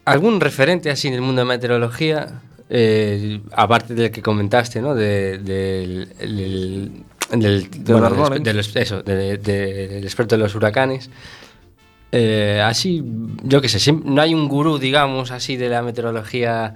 [0.06, 4.96] algún referente así en el mundo de meteorología, eh, aparte del que comentaste, ¿no?
[4.96, 11.10] De- del, del, bueno, del, del- eso, de- de- del experto de los huracanes.
[12.12, 13.02] Eh, así,
[13.44, 16.76] yo qué sé, no hay un gurú, digamos, así de la meteorología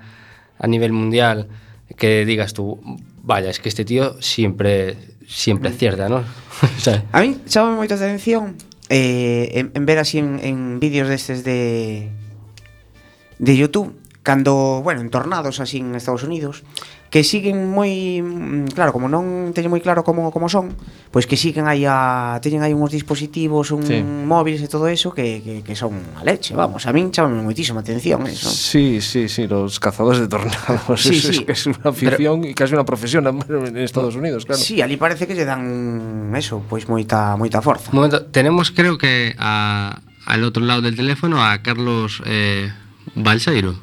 [0.58, 1.50] a nivel mundial
[1.98, 2.80] que digas tú,
[3.22, 4.96] vaya, es que este tío siempre,
[5.28, 6.18] siempre acierta, ¿no?
[6.78, 8.56] O sea, A mí chamame moito a atención
[8.88, 12.10] eh, en, en ver así en, en vídeos destes de
[13.40, 13.92] de YouTube
[14.26, 16.64] cando, bueno, en tornados así en Estados Unidos,
[17.14, 20.74] que siguen moi, mm, claro, como non teñen moi claro como como son,
[21.14, 24.02] pois que siguen aí a teñen aí uns dispositivos, un sí.
[24.02, 27.86] móviles e todo eso que, que, que son a leche, vamos, a min chamame moitísima
[27.86, 28.50] atención eso.
[28.50, 31.40] Sí, sí, sí, los cazadores de tornados, sí, eso sí.
[31.40, 34.60] es que es unha afición e casi unha profesión en Estados Unidos, claro.
[34.60, 37.94] Sí, ali parece que lle dan eso, pois moita moita forza.
[37.94, 42.74] Un momento, tenemos creo que a al otro lado del teléfono a Carlos eh,
[43.14, 43.78] Balseiro.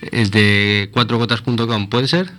[0.00, 2.30] El de cuatrogotas.com, ¿puede ser?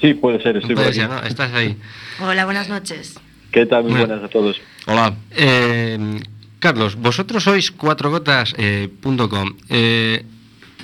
[0.00, 0.98] Sí, puede ser, estoy por Puede aquí.
[1.00, 1.20] ser, ¿no?
[1.22, 1.76] Estás ahí.
[2.20, 3.18] Hola, buenas noches.
[3.52, 3.84] ¿Qué tal?
[3.84, 4.60] Muy buenas a todos.
[4.86, 5.14] Hola.
[5.30, 6.20] Eh,
[6.58, 9.56] Carlos, vosotros sois cuatrogotas.com.
[9.68, 10.24] Eh,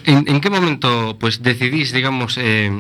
[0.05, 2.70] ¿en, en qué momento pues decidís, digamos, eh,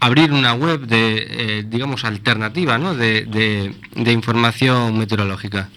[0.00, 2.94] abrir una web de, eh, digamos, alternativa, ¿no?
[2.94, 5.68] De, de- de información meteorológica.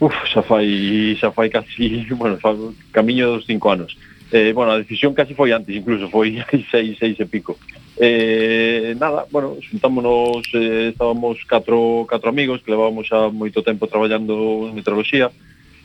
[0.00, 2.52] Uf, xa fai, xa fai casi, bueno, fa
[2.92, 3.96] camiño dos cinco anos.
[4.34, 7.54] Eh, bueno, a decisión casi foi antes, incluso foi seis, seis e pico.
[7.94, 14.66] Eh, nada, bueno, xuntámonos, eh, estábamos catro, catro amigos que levábamos xa moito tempo traballando
[14.66, 15.30] en meteoroloxía,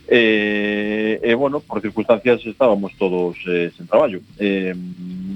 [0.09, 4.17] e, eh, eh, bueno, por circunstancias estábamos todos eh, sen traballo.
[4.41, 4.73] Eh,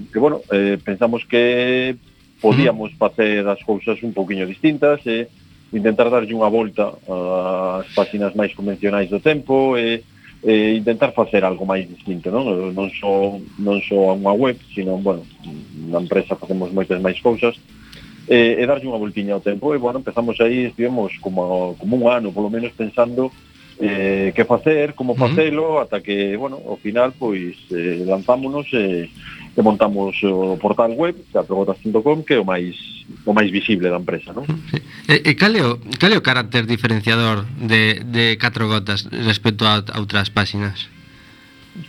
[0.10, 1.94] que, bueno, eh, pensamos que
[2.42, 8.34] podíamos facer as cousas un poquinho distintas, e eh, intentar darlle unha volta ás páxinas
[8.34, 10.13] máis convencionais do tempo, e eh,
[10.44, 12.44] eh, intentar facer algo máis distinto, non?
[12.76, 15.24] Non só, non só unha web, sino, bueno,
[15.88, 17.56] na empresa facemos moitas máis cousas,
[18.28, 22.06] eh, e darlle unha voltiña ao tempo, e, bueno, empezamos aí, estivemos como, como un
[22.12, 23.32] ano, polo menos, pensando
[23.84, 25.84] eh, que facer, como facelo, uh -huh.
[25.84, 29.10] ata que, bueno, ao final, pois, eh, lanzámonos e, eh,
[29.58, 32.76] e montamos o portal web, teatrogotas.com, que é o máis
[33.26, 34.48] o máis visible da empresa, non?
[34.72, 34.80] Sí.
[35.12, 39.68] E, e cal, é o, cal é o carácter diferenciador de, de Catro Gotas respecto
[39.68, 40.90] a, a outras páxinas?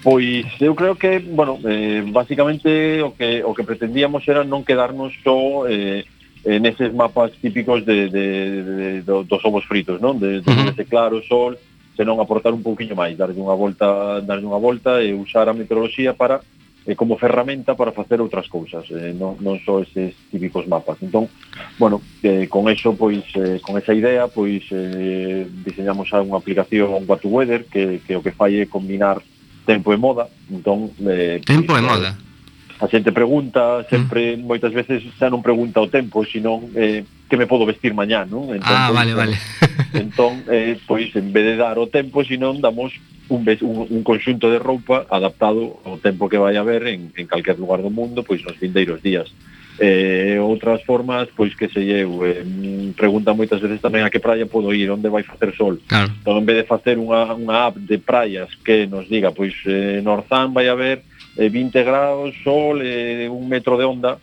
[0.03, 5.13] Pois eu creo que, bueno, eh, basicamente o que, o que pretendíamos era non quedarnos
[5.23, 6.09] só eh,
[6.45, 8.27] en eses mapas típicos de, de,
[8.63, 10.17] de, de, dos ovos fritos, non?
[10.21, 11.57] De, de, uh ese claro, sol,
[11.97, 16.15] senón aportar un pouquiño máis, darlle unha volta, darlle unha volta e usar a meteoroloxía
[16.15, 16.43] para
[16.87, 21.01] eh, como ferramenta para facer outras cousas, eh, non, non só eses típicos mapas.
[21.01, 21.33] Entón,
[21.81, 27.09] bueno, eh, con eso, pois, eh, con esa idea, pois, eh, diseñamos xa unha aplicación
[27.09, 29.25] What to Weather, que, que o que fai é combinar
[29.65, 30.29] tempo e moda.
[30.53, 32.11] Entón, eh, pois, tempo pois, e eh, moda?
[32.13, 32.34] Eh,
[32.81, 34.43] a xente pregunta, sempre mm.
[34.43, 38.51] moitas veces xa non pregunta o tempo, sino eh, que me podo vestir mañá, non?
[38.51, 39.37] Ah, entón, ah, vale, pois, vale.
[39.95, 42.99] Entón, eh, pois, en vez de dar o tempo, sino damos
[43.29, 47.27] un, ves, un, un conxunto de roupa adaptado ao tempo que vai haber en, en
[47.31, 49.31] calquer lugar do mundo, pois nos vindeiros días.
[49.79, 52.47] Eh, outras formas, pois que sei eu, eh,
[52.95, 55.83] pregunta moitas veces tamén a que praia podo ir, onde vai facer sol.
[55.91, 56.15] Claro.
[56.15, 59.99] Entón, en vez de facer unha, unha app de praias que nos diga, pois eh,
[59.99, 61.03] Norzán vai haber
[61.37, 64.19] eh, 20 grados, sol e eh, un metro de onda,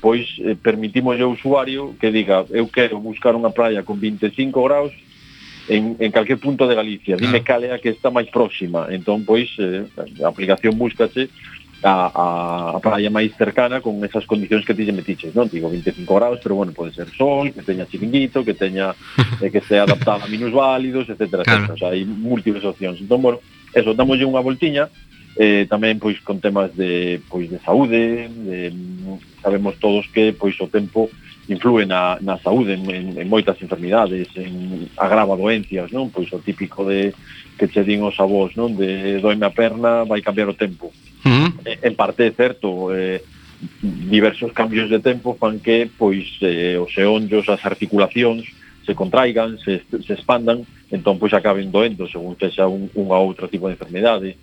[0.00, 4.94] pois eh, permitimos ao usuario que diga eu quero buscar unha praia con 25 graus
[5.68, 8.88] en, en calquer punto de Galicia, dime cal é a que está máis próxima.
[8.88, 9.84] Entón, pois, eh,
[10.24, 11.28] a aplicación búscase
[11.82, 15.46] a, a praia máis cercana con esas condicións que ti lle metiches, non?
[15.46, 18.96] Digo 25 graus, pero bueno, pode ser sol, que teña chiringuito, que teña
[19.42, 21.70] eh, que estea adaptada a minusválidos, etcétera, claro.
[21.70, 21.74] etcétera.
[21.74, 22.98] O sea, hai múltiples opcións.
[22.98, 23.38] Entón, bueno,
[23.70, 24.90] eso, damoslle unha voltiña,
[25.38, 28.74] eh, tamén pois con temas de pois de saúde, de,
[29.38, 31.06] sabemos todos que pois o tempo
[31.46, 36.10] influe na, na saúde en, en, en moitas enfermidades, en agrava doencias, non?
[36.10, 37.14] Pois o típico de
[37.54, 38.74] que che din os avós, non?
[38.74, 40.90] De doime a perna, vai cambiar o tempo.
[41.22, 41.48] Uh -huh.
[41.86, 43.22] En parte é certo, eh,
[44.10, 48.42] diversos cambios de tempo fan que pois eh, os eonllos, as articulacións
[48.82, 53.46] se contraigan, se, se expandan, entón pois acaben doendo según que xa un, unha outra
[53.46, 54.34] tipo de enfermidade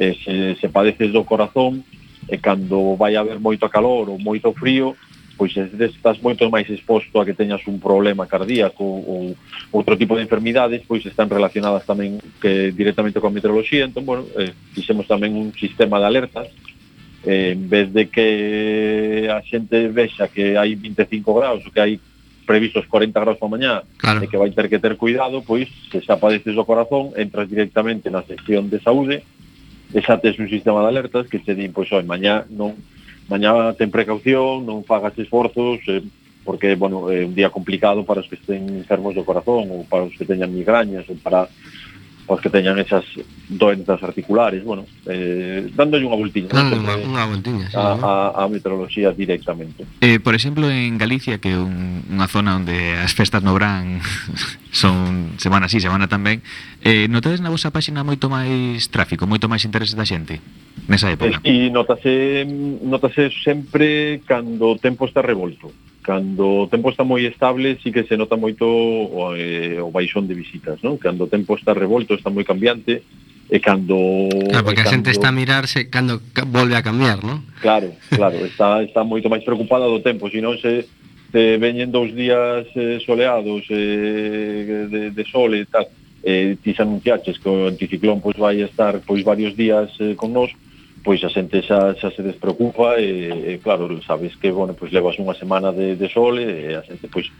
[0.00, 1.84] eh, se, se padeces do corazón
[2.24, 4.96] e cando vai haber moito calor ou moito frío
[5.40, 9.32] pois estás moito máis exposto a que teñas un problema cardíaco ou
[9.72, 14.52] outro tipo de enfermidades, pois están relacionadas tamén que directamente coa meteoroloxía, entón, bueno, eh,
[14.76, 16.52] fixemos tamén un sistema de alertas,
[17.24, 21.96] eh, en vez de que a xente vexa que hai 25 graus, que hai
[22.44, 24.20] previstos 40 graus pa mañá, claro.
[24.20, 28.12] e que vai ter que ter cuidado, pois, se xa padeces o corazón, entras directamente
[28.12, 29.24] na sección de saúde,
[29.92, 32.78] desates un sistema de alertas que te din, pois, oi, mañá non
[33.30, 36.02] mañá ten precaución, non fagas esforzos, eh,
[36.42, 40.08] porque, bueno, é un día complicado para os que estén enfermos do corazón ou para
[40.08, 41.46] os que teñan migrañas ou para
[42.30, 43.02] os que teñan esas
[43.50, 46.54] doenzas articulares, bueno, eh, dándolle unha voltiña.
[46.54, 47.10] Ah, claro, ¿no?
[47.10, 47.66] unha voltiña.
[47.66, 49.82] Sí, a, a, a meteoroloxía directamente.
[49.98, 53.98] Eh, por exemplo, en Galicia, que é un, unha zona onde as festas no verán
[54.70, 56.46] son semana sí, semana tamén,
[56.86, 60.38] eh, notades na vosa páxina moito máis tráfico, moito máis interese da xente
[60.86, 61.42] nesa época?
[61.42, 62.46] E, e notase,
[62.86, 65.74] notase sempre cando o tempo está revolto.
[66.00, 70.24] Cando o tempo está moi estable, sí que se nota moito o, eh, o baixón
[70.24, 70.96] de visitas, non?
[70.96, 73.04] Cando o tempo está revolto, está moi cambiante,
[73.50, 73.98] e cando...
[74.48, 74.88] Claro, porque cando...
[74.88, 77.42] a xente está a mirarse cando volve a cambiar, non?
[77.58, 80.86] Claro, claro, está, está moito máis preocupada do tempo, senón se
[81.34, 85.90] te veñen dous días eh, soleados eh, de, de sol e tal,
[86.22, 90.30] eh, ti xa anunciaches que o anticiclón pois vai estar pois varios días eh, con
[90.30, 90.54] nós,
[91.02, 95.16] pois a xente xa, xa se despreocupa e, e claro, sabes que bueno, pois levas
[95.16, 97.32] unha semana de, de sol e a xente pois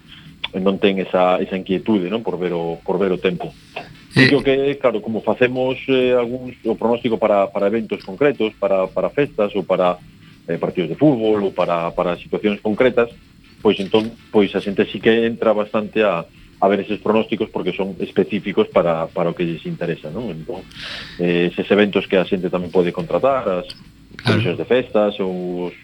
[0.56, 2.24] non ten esa, esa inquietude non?
[2.24, 3.52] por ver o, por ver o tempo.
[3.76, 4.26] Eh.
[4.26, 8.88] E que, que claro, como facemos eh, algúns o pronóstico para, para eventos concretos, para,
[8.88, 10.00] para festas ou para
[10.48, 13.12] eh, partidos de fútbol ou para, para situacións concretas,
[13.60, 16.24] pois entón pois a xente sí que entra bastante a,
[16.60, 20.28] a ver eses pronósticos porque son específicos para, para o que lles interesa, non?
[20.28, 20.60] Entón,
[21.16, 23.68] eh, eses eventos que a xente tamén pode contratar, as
[24.20, 25.76] comisións de festas ou os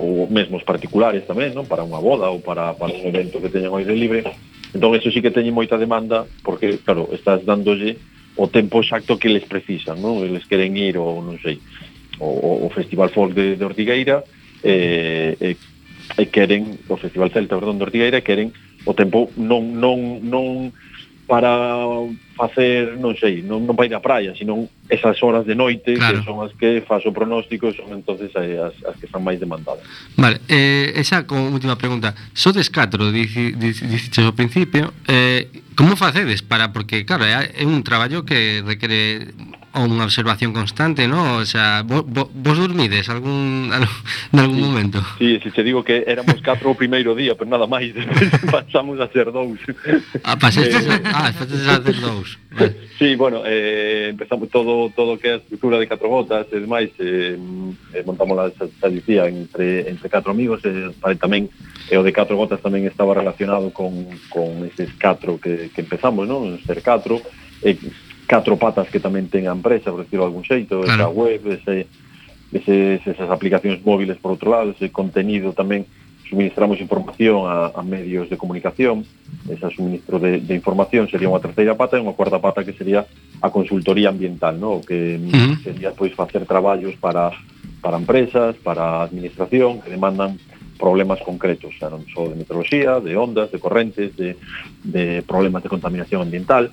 [0.00, 1.68] ou mesmo os particulares tamén, non?
[1.68, 4.24] Para unha boda ou para, para un evento que teñan aire libre.
[4.72, 7.98] Entón, eso sí que teñen moita demanda, porque, claro, estás dándolle
[8.38, 10.24] o tempo exacto que les precisan, non?
[10.24, 11.58] Eles queren ir ou non sei,
[12.22, 14.24] o, o Festival Folk de, de Ortigueira,
[14.62, 15.56] eh, eh,
[16.16, 18.54] e queren, o Festival Celta, perdón, de Ortigueira, queren
[18.84, 20.72] o tempo non, non, non
[21.30, 21.86] para
[22.34, 26.18] facer, non sei, non, non para ir á praia, sino esas horas de noite claro.
[26.18, 29.86] que son as que faz o pronóstico son entonces as, as que están máis demandadas.
[30.18, 32.18] Vale, eh, esa como última pregunta.
[32.34, 35.46] Sodes 4, dices ao principio, eh,
[35.78, 39.30] como facedes para, porque claro, é un traballo que requere
[39.70, 41.38] ou unha observación constante, ¿no?
[41.38, 44.98] O sea, vos, vos dormides algún, algún sí, momento?
[45.14, 47.94] Sí, se si te digo que éramos catro o primeiro día, pero nada máis,
[48.50, 49.62] pasamos a ser dous.
[50.26, 52.34] Ah, pasaste eh, a, ah, a ser dous.
[52.50, 52.74] Vale.
[52.98, 56.90] Sí, bueno, eh, empezamos todo todo que é a estructura de catro botas, e demais,
[56.98, 57.38] eh,
[57.94, 58.50] eh montamos a
[58.82, 61.46] tradicía entre, entre catro amigos, e eh, tamén,
[61.86, 64.02] e o de catro botas tamén estaba relacionado con,
[64.34, 66.58] con eses catro que, que empezamos, non?
[66.66, 67.22] Ser catro,
[67.62, 70.94] e eh, catro patas que tamén ten a empresa, por decirlo algún xeito, claro.
[70.94, 71.90] esa web, ese,
[72.54, 75.82] ese, esas aplicacións móviles por outro lado, ese contenido tamén
[76.30, 79.02] suministramos información a, a medios de comunicación,
[79.50, 83.02] ese suministro de, de información sería unha terceira pata e unha cuarta pata que sería
[83.42, 84.78] a consultoría ambiental, ¿no?
[84.78, 85.52] que uh -huh.
[85.66, 87.34] sería pois facer traballos para
[87.80, 90.38] para empresas, para administración que demandan
[90.78, 94.38] problemas concretos, xa non só de meteoroloxía, de ondas, de correntes, de,
[94.80, 96.72] de problemas de contaminación ambiental.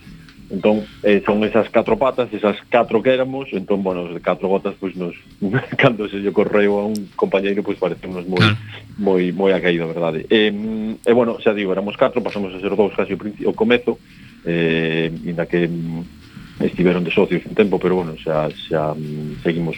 [0.50, 4.48] Entón, eh, son esas catro patas, esas catro que éramos, entón, bueno, os de catro
[4.48, 5.14] gotas, pois, nos,
[5.78, 8.56] cando se lle correu a un compañeiro, pois, parecemos moi, claro.
[8.96, 10.24] moi, moi acaído, verdade.
[10.32, 13.52] E, eh, eh, bueno, xa digo, éramos catro, pasamos a ser dous casi o, o
[13.52, 14.00] comezo,
[14.48, 19.76] eh, inda que mm, estiveron de socios un tempo, pero, bueno, xa, xa mm, seguimos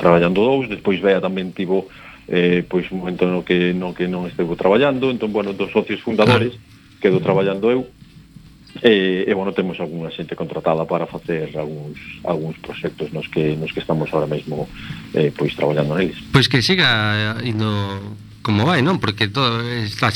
[0.00, 1.92] traballando dous, despois Bea tamén tivo
[2.24, 6.00] eh, pois un momento no que, no que non estivo traballando, entón, bueno, dos socios
[6.00, 7.00] fundadores claro.
[7.04, 7.84] quedo traballando eu,
[8.82, 13.72] E, e bueno, temos algunha xente contratada para facer algúns, algúns proxectos nos que, nos
[13.72, 14.68] que estamos ahora mesmo
[15.16, 16.20] eh, pois traballando neles.
[16.30, 17.66] Pois que siga indo
[18.48, 18.96] como vai, non?
[18.96, 20.08] Porque todo está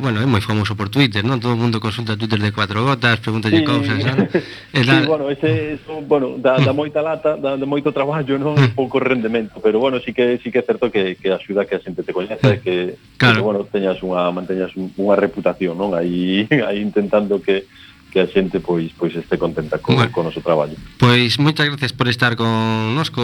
[0.00, 1.36] bueno, é moi famoso por Twitter, non?
[1.36, 3.66] Todo o mundo consulta Twitter de cuatro gotas, pregúntalle sí.
[3.68, 4.24] cousas, non?
[4.72, 5.04] É la...
[5.04, 6.80] sí, bueno, ese eso, bueno, da, da mm.
[6.80, 8.56] moita lata, da, da moito traballo, non?
[8.56, 8.72] Mm.
[8.72, 11.76] Un pouco rendemento, pero bueno, sí que sí que é certo que, que axuda que
[11.76, 12.60] a xente te coñeza, mm.
[12.64, 13.36] que, claro.
[13.36, 15.92] que bueno, teñas unha manteñas unha reputación, non?
[15.92, 17.68] Aí aí intentando que
[18.14, 20.78] que a xente pois pois este contenta co, bueno, co noso traballo.
[21.02, 23.18] Pois moitas gracias por estar con nosco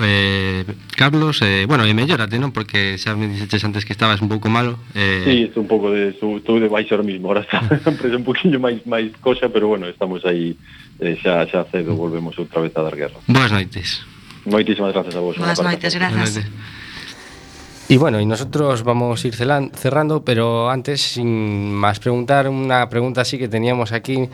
[0.00, 0.64] eh,
[0.96, 2.48] Carlos, eh, bueno, e mellórate, non?
[2.48, 4.80] Porque xa me dixetes antes que estabas un pouco malo.
[4.96, 5.20] Eh...
[5.28, 7.60] Sí, estou un pouco de estou de baixo ahora mismo, ahora está
[8.00, 10.56] presa un poquinho máis máis cosa, pero bueno, estamos aí
[10.96, 13.20] eh, xa xa cedo volvemos outra vez a dar guerra.
[13.28, 14.00] Boas noites.
[14.48, 15.36] Moitísimas gracias a vos.
[15.36, 16.16] Boas noites, grazas.
[16.16, 16.75] Boas noites.
[17.88, 23.20] Y bueno, y nosotros vamos a ir cerrando, pero antes, sin más preguntar, una pregunta
[23.20, 24.28] así que teníamos aquí.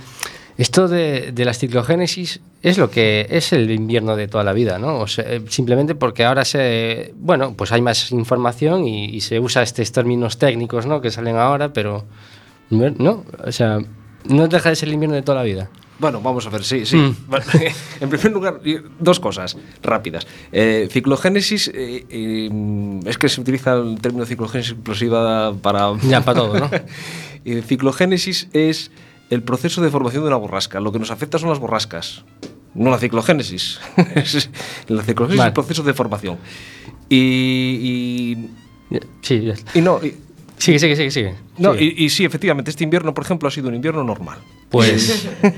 [0.56, 4.78] Esto de, de las ciclogénesis es lo que es el invierno de toda la vida,
[4.78, 5.00] ¿no?
[5.00, 9.38] O sea, eh, simplemente porque ahora se, bueno, pues hay más información y, y se
[9.38, 11.00] usa estos términos técnicos, ¿no?
[11.00, 12.04] Que salen ahora, pero
[12.70, 13.78] no, o sea,
[14.24, 15.68] no deja de ser el invierno de toda la vida.
[16.02, 16.96] Bueno, vamos a ver, sí, sí.
[16.96, 17.16] Mm.
[18.00, 18.60] En primer lugar,
[18.98, 20.26] dos cosas rápidas.
[20.50, 25.92] Eh, ciclogénesis, eh, eh, es que se utiliza el término ciclogénesis explosiva para...
[26.02, 26.70] Ya, para todo, ¿no?
[27.68, 28.90] Ciclogénesis es
[29.30, 30.80] el proceso de formación de una borrasca.
[30.80, 32.24] Lo que nos afecta son las borrascas,
[32.74, 33.78] no la ciclogénesis.
[34.16, 34.50] Es-
[34.88, 35.48] la ciclogénesis Vale.
[35.48, 36.38] es el proceso de formación.
[37.08, 37.16] Y...
[38.90, 39.78] y Sí, ya está.
[39.78, 40.16] y no, y-
[40.62, 41.34] Sigue, sigue, sigue, sigue.
[41.58, 41.94] no Sigue.
[41.96, 44.38] y, y sí, efectivamente, este invierno, por ejemplo, ha sido un invierno normal.
[44.70, 45.54] Pues, pues